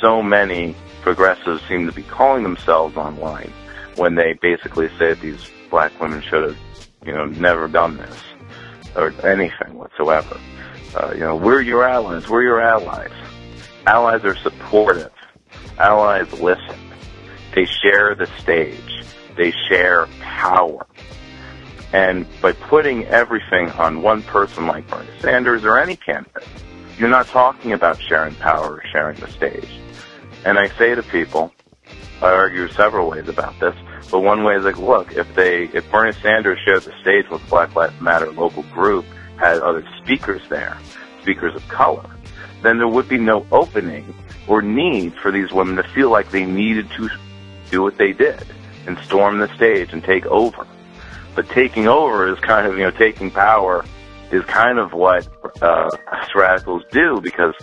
[0.00, 3.52] so many progressives seem to be calling themselves online,
[3.96, 6.58] when they basically say these black women should have,
[7.04, 8.33] you know, never done this
[8.96, 10.38] or anything whatsoever.
[10.94, 12.28] Uh, you know, we're your allies.
[12.28, 13.10] We're your allies.
[13.86, 15.12] Allies are supportive.
[15.78, 16.78] Allies listen.
[17.54, 19.04] They share the stage.
[19.36, 20.86] They share power.
[21.92, 26.46] And by putting everything on one person like Bernie Sanders or any candidate,
[26.98, 29.68] you're not talking about sharing power or sharing the stage.
[30.44, 31.52] And I say to people,
[32.20, 33.74] I argue several ways about this,
[34.10, 37.46] but one way is like, look, if they, if Bernie Sanders shared the stage with
[37.48, 39.04] Black Lives Matter local group,
[39.36, 40.78] had other speakers there,
[41.22, 42.08] speakers of color,
[42.62, 44.14] then there would be no opening
[44.46, 47.08] or need for these women to feel like they needed to
[47.70, 48.44] do what they did
[48.86, 50.66] and storm the stage and take over.
[51.34, 53.84] But taking over is kind of, you know, taking power
[54.30, 55.28] is kind of what
[55.62, 55.90] uh,
[56.34, 57.54] radicals do because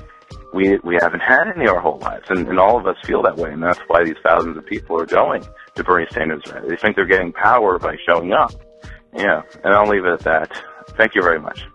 [0.54, 3.38] we we haven't had any our whole lives, and, and all of us feel that
[3.38, 6.44] way, and that's why these thousands of people are going to Bernie Sanders.
[6.68, 8.52] They think they're getting power by showing up.
[9.16, 10.64] Yeah, and I'll leave it at that.
[10.98, 11.66] Thank you very much.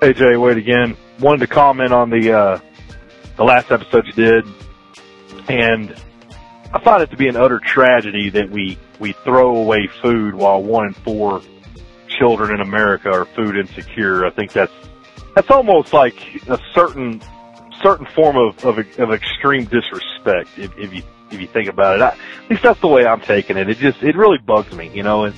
[0.00, 0.96] Hey Jay, Wade again.
[1.20, 2.58] Wanted to comment on the uh,
[3.36, 4.44] the last episode you did,
[5.48, 5.94] and
[6.74, 10.62] I find it to be an utter tragedy that we we throw away food while
[10.62, 11.40] one in four
[12.08, 14.26] children in America are food insecure.
[14.26, 14.72] I think that's
[15.34, 16.16] that's almost like
[16.48, 17.22] a certain
[17.84, 22.02] certain form of of, of extreme disrespect if, if you if you think about it.
[22.02, 23.68] I, at least that's the way I'm taking it.
[23.68, 25.24] It just it really bugs me, you know.
[25.24, 25.34] And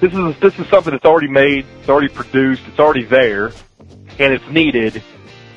[0.00, 3.52] this is this is something that's already made, it's already produced, it's already there,
[4.18, 5.02] and it's needed.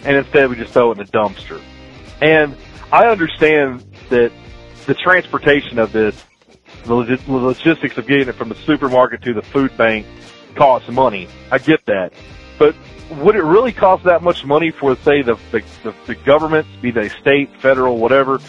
[0.03, 1.61] And instead, we just throw it in the dumpster.
[2.21, 2.57] And
[2.91, 4.31] I understand that
[4.85, 6.21] the transportation of this,
[6.83, 6.93] the
[7.27, 10.05] logistics of getting it from the supermarket to the food bank
[10.55, 11.29] costs money.
[11.51, 12.11] I get that.
[12.57, 12.75] But
[13.09, 17.09] would it really cost that much money for, say, the, the, the, governments, be they
[17.09, 18.39] state, federal, whatever,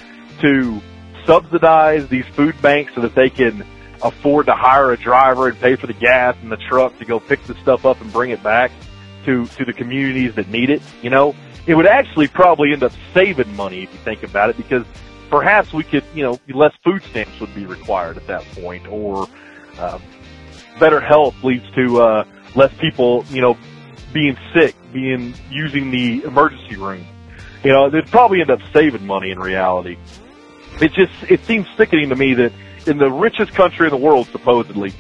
[0.41, 0.81] to
[1.25, 3.67] subsidize these food banks so that they can
[4.03, 7.19] afford to hire a driver and pay for the gas and the truck to go
[7.19, 8.71] pick the stuff up and bring it back
[9.25, 10.83] to, to the communities that need it?
[11.03, 11.35] You know,
[11.67, 14.85] it would actually probably end up saving money if you think about it because
[15.31, 19.27] perhaps we could, you know, less food stamps would be required at that point or,
[19.79, 20.03] um,
[20.79, 22.25] better health leads to, uh,
[22.55, 23.57] less people, you know,
[24.15, 27.05] being sick, being, using the emergency room.
[27.63, 29.99] You know, they'd probably end up saving money in reality.
[30.81, 32.53] It just, it seems sickening to me that
[32.87, 34.93] in the richest country in the world, supposedly,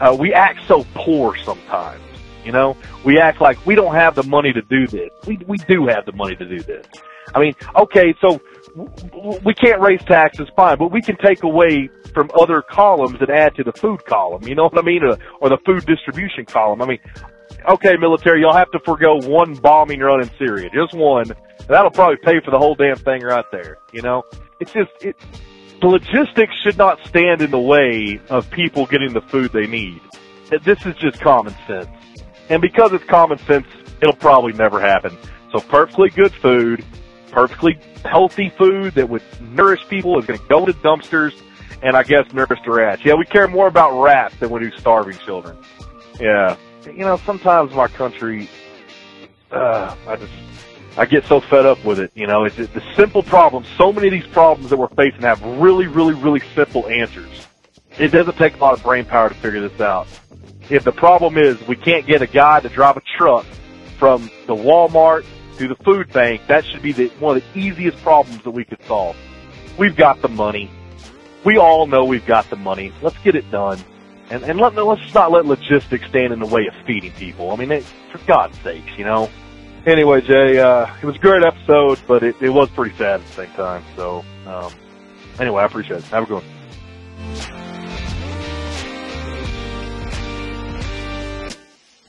[0.00, 2.02] uh, we act so poor sometimes.
[2.44, 5.10] You know, we act like we don't have the money to do this.
[5.26, 6.86] We we do have the money to do this.
[7.34, 8.40] I mean, okay, so
[9.44, 13.54] we can't raise taxes, fine, but we can take away from other columns and add
[13.56, 14.42] to the food column.
[14.44, 15.02] You know what I mean?
[15.02, 16.82] Or, or the food distribution column.
[16.82, 16.98] I mean,
[17.68, 21.32] okay, military, you'll have to forego one bombing run in Syria, just one.
[21.68, 23.78] That'll probably pay for the whole damn thing right there.
[23.92, 24.22] You know,
[24.60, 25.16] it's just it.
[25.80, 30.00] The logistics should not stand in the way of people getting the food they need.
[30.64, 31.88] This is just common sense.
[32.48, 33.66] And because it's common sense,
[34.00, 35.16] it'll probably never happen.
[35.52, 36.84] So perfectly good food,
[37.38, 41.40] perfectly healthy food that would nourish people is going to go to dumpsters
[41.82, 43.04] and I guess nourish the rats.
[43.04, 45.56] Yeah, we care more about rats than we do starving children.
[46.18, 46.56] Yeah.
[46.84, 48.50] You know, sometimes my country,
[49.52, 50.32] uh, I just,
[50.96, 52.10] I get so fed up with it.
[52.16, 53.68] You know, it's, it's the simple problems.
[53.76, 57.46] So many of these problems that we're facing have really, really, really simple answers.
[58.00, 60.08] It doesn't take a lot of brain power to figure this out.
[60.70, 63.46] If the problem is we can't get a guy to drive a truck
[63.96, 65.24] from the Walmart
[65.58, 68.64] to the food bank, that should be the, one of the easiest problems that we
[68.64, 69.16] could solve.
[69.78, 70.70] We've got the money.
[71.44, 72.92] We all know we've got the money.
[73.02, 73.78] Let's get it done.
[74.30, 77.50] And, and let, let's just not let logistics stand in the way of feeding people.
[77.50, 79.30] I mean, it, for God's sakes, you know?
[79.86, 83.26] Anyway, Jay, uh, it was a great episode, but it, it was pretty sad at
[83.26, 83.84] the same time.
[83.96, 84.72] So, um,
[85.38, 86.04] anyway, I appreciate it.
[86.06, 87.67] Have a good one.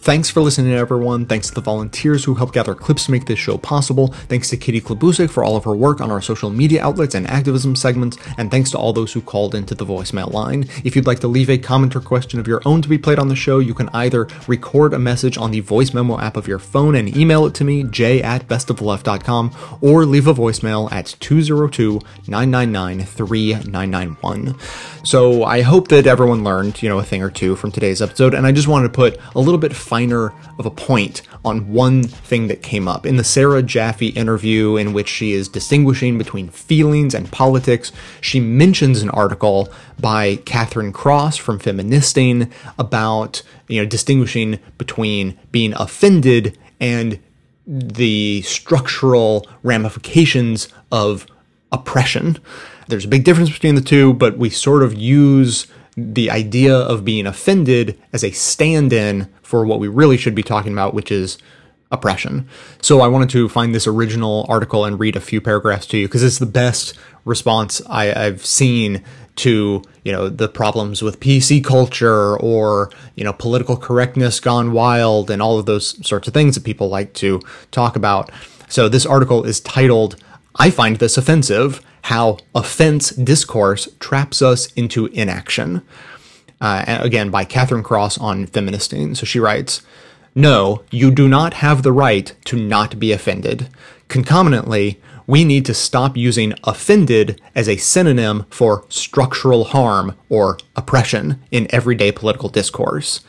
[0.01, 1.25] Thanks for listening, everyone.
[1.25, 4.07] Thanks to the volunteers who helped gather clips to make this show possible.
[4.07, 7.27] Thanks to Kitty Klabusik for all of her work on our social media outlets and
[7.27, 8.17] activism segments.
[8.37, 10.69] And thanks to all those who called into the voicemail line.
[10.85, 13.19] If you'd like to leave a comment or question of your own to be played
[13.19, 16.47] on the show, you can either record a message on the voice memo app of
[16.47, 21.17] your phone and email it to me, j at bestoftheleft.com, or leave a voicemail at
[21.19, 24.55] 202 999 3991.
[25.03, 28.33] So I hope that everyone learned, you know, a thing or two from today's episode.
[28.33, 32.03] And I just wanted to put a little bit finer of a point on one
[32.03, 33.07] thing that came up.
[33.07, 38.39] In the Sarah Jaffe interview, in which she is distinguishing between feelings and politics, she
[38.39, 39.67] mentions an article
[39.99, 47.19] by Katherine Cross from Feministing about, you know, distinguishing between being offended and
[47.65, 51.25] the structural ramifications of
[51.71, 52.37] oppression.
[52.87, 55.65] There's a big difference between the two, but we sort of use
[55.95, 60.43] the idea of being offended as a stand in for what we really should be
[60.43, 61.39] talking about, which is
[61.89, 62.47] oppression.
[62.83, 66.07] So I wanted to find this original article and read a few paragraphs to you
[66.07, 66.93] because it's the best
[67.25, 69.03] response I, have seen
[69.37, 75.31] to you know the problems with PC culture or you know political correctness gone wild
[75.31, 77.41] and all of those sorts of things that people like to
[77.71, 78.29] talk about.
[78.67, 80.15] So this article is titled
[80.57, 85.81] "I find this offensive: How offense discourse traps us into inaction."
[86.61, 89.15] Uh, again, by Katherine Cross on Feministing.
[89.15, 89.81] So she writes,
[90.35, 93.69] No, you do not have the right to not be offended.
[94.07, 101.39] Concomitantly, we need to stop using offended as a synonym for structural harm or oppression
[101.51, 103.21] in everyday political discourse.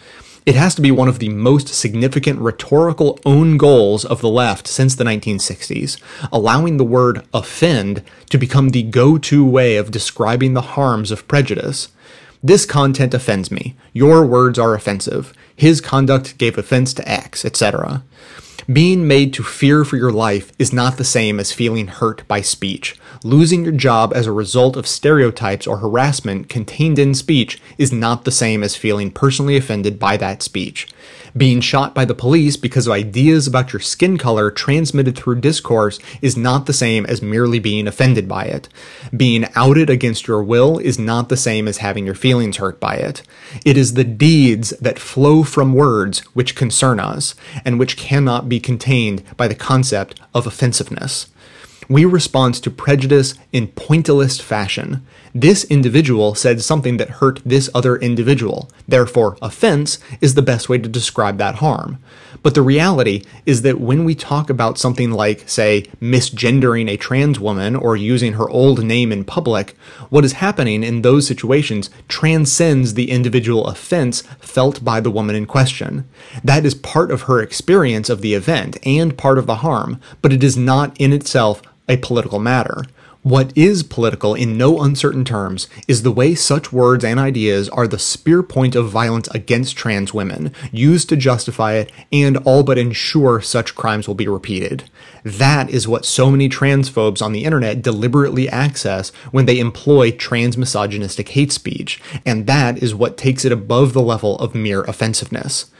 [0.46, 4.66] It has to be one of the most significant rhetorical own goals of the left
[4.66, 6.00] since the 1960s,
[6.32, 11.28] allowing the word offend to become the go to way of describing the harms of
[11.28, 11.88] prejudice.
[12.42, 13.76] This content offends me.
[13.92, 15.34] Your words are offensive.
[15.54, 18.02] His conduct gave offense to X, etc.
[18.70, 22.40] Being made to fear for your life is not the same as feeling hurt by
[22.40, 22.98] speech.
[23.24, 28.24] Losing your job as a result of stereotypes or harassment contained in speech is not
[28.24, 30.86] the same as feeling personally offended by that speech.
[31.36, 35.98] Being shot by the police because of ideas about your skin color transmitted through discourse
[36.20, 38.68] is not the same as merely being offended by it.
[39.16, 42.96] Being outed against your will is not the same as having your feelings hurt by
[42.96, 43.22] it.
[43.64, 48.60] It is the deeds that flow from words which concern us, and which cannot be
[48.60, 51.26] contained by the concept of offensiveness.
[51.90, 55.04] We respond to prejudice in pointillist fashion.
[55.34, 58.70] This individual said something that hurt this other individual.
[58.86, 61.98] Therefore, offense is the best way to describe that harm.
[62.44, 67.40] But the reality is that when we talk about something like, say, misgendering a trans
[67.40, 69.76] woman or using her old name in public,
[70.10, 75.44] what is happening in those situations transcends the individual offense felt by the woman in
[75.44, 76.08] question.
[76.44, 80.32] That is part of her experience of the event and part of the harm, but
[80.32, 81.60] it is not in itself
[81.90, 82.84] a political matter.
[83.22, 87.86] What is political in no uncertain terms is the way such words and ideas are
[87.86, 92.78] the spear point of violence against trans women, used to justify it and all but
[92.78, 94.84] ensure such crimes will be repeated.
[95.22, 100.56] That is what so many transphobes on the internet deliberately access when they employ trans
[100.56, 105.70] misogynistic hate speech, and that is what takes it above the level of mere offensiveness.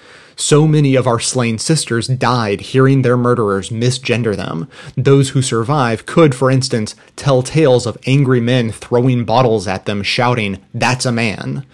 [0.41, 4.69] So many of our slain sisters died hearing their murderers misgender them.
[4.97, 10.03] Those who survive could, for instance, tell tales of angry men throwing bottles at them,
[10.03, 11.67] shouting, That's a man.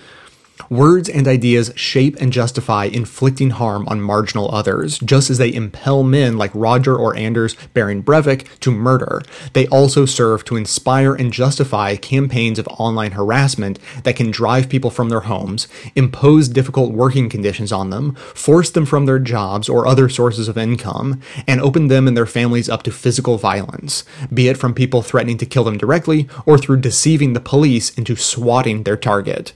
[0.71, 6.03] Words and ideas shape and justify inflicting harm on marginal others, just as they impel
[6.03, 9.23] men like Rodger or Anders Behring Breivik to murder.
[9.53, 14.91] They also serve to inspire and justify campaigns of online harassment that can drive people
[14.91, 19.87] from their homes, impose difficult working conditions on them, force them from their jobs or
[19.87, 24.49] other sources of income, and open them and their families up to physical violence, be
[24.49, 28.83] it from people threatening to kill them directly or through deceiving the police into swatting
[28.83, 29.53] their target.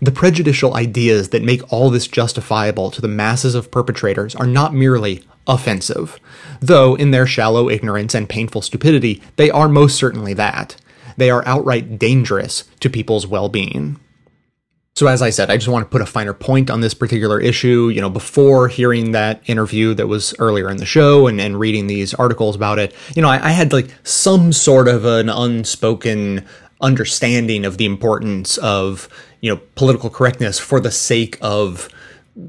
[0.00, 4.74] The prejudicial ideas that make all this justifiable to the masses of perpetrators are not
[4.74, 6.18] merely offensive,
[6.60, 10.76] though in their shallow ignorance and painful stupidity, they are most certainly that.
[11.16, 13.98] They are outright dangerous to people's well being.
[14.96, 17.38] So, as I said, I just want to put a finer point on this particular
[17.38, 17.90] issue.
[17.94, 21.86] You know, before hearing that interview that was earlier in the show and, and reading
[21.86, 26.46] these articles about it, you know, I, I had like some sort of an unspoken
[26.80, 29.08] understanding of the importance of
[29.46, 31.88] you know political correctness for the sake of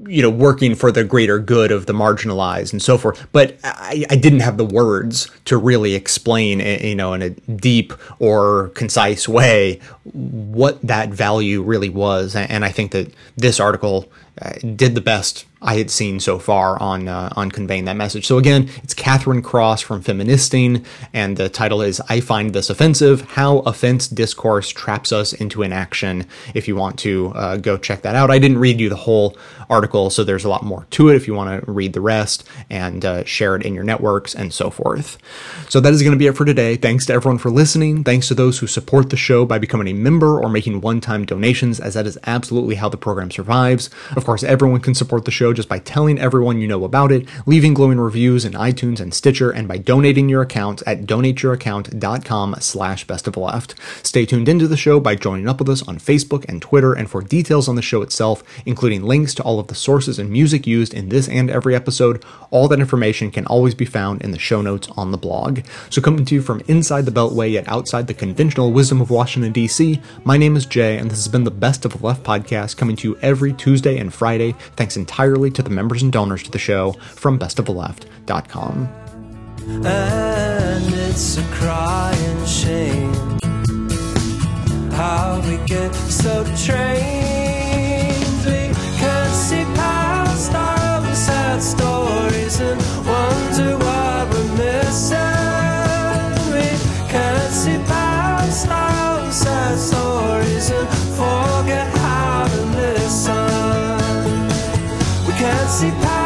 [0.08, 3.28] you know working for the greater good of the marginalized and so forth.
[3.32, 7.30] But I, I, didn't have the words to really explain eh, you know in a
[7.30, 9.80] deep or concise way
[10.12, 12.36] what that value really was.
[12.36, 14.12] And i think that this article
[14.42, 18.28] uh, did the best I had seen so far on uh, on conveying that message.
[18.28, 23.22] So again, it's Katherine Cross from Feministing, and the title is "I Find This Offensive:
[23.22, 28.16] How Offense Discourse Traps Us into Inaction." If you want to uh, go check that
[28.16, 29.38] out, I didn't read you the whole
[29.70, 31.16] article, so there's a lot more to it.
[31.16, 34.54] If you want to read the rest and uh, share it in your networks and
[34.54, 35.18] so forth.
[35.70, 36.76] So that is going to be it for today.
[36.76, 38.04] Thanks to everyone for listening.
[38.04, 41.80] Thanks to those who support the show by becoming a member or making one-time donations,
[41.80, 43.90] as that is absolutely how the program survives.
[44.16, 47.28] Of course, everyone can support the show just by telling everyone you know about it,
[47.46, 53.06] leaving glowing reviews in iTunes and Stitcher, and by donating your account at donateyouraccount.com slash
[53.06, 53.76] best of left.
[54.04, 57.10] Stay tuned into the show by joining up with us on Facebook and Twitter, and
[57.10, 60.68] for details on the show itself, including links to all of the sources and music
[60.68, 64.40] used in this and every episode, all that information can always be found in the
[64.40, 65.62] show notes on the blog.
[65.90, 69.52] So coming to you from inside the Beltway yet outside the conventional wisdom of Washington,
[69.52, 72.78] D.C., my name is Jay, and this has been the Best of the Left podcast
[72.78, 76.52] coming to you every Tuesday and Friday, thanks entirely to the members and donors to
[76.52, 78.90] the show from bestoftheleft.com.
[79.86, 83.38] And it's a crying shame
[84.98, 87.37] how we get so trained.
[105.80, 106.17] Forget how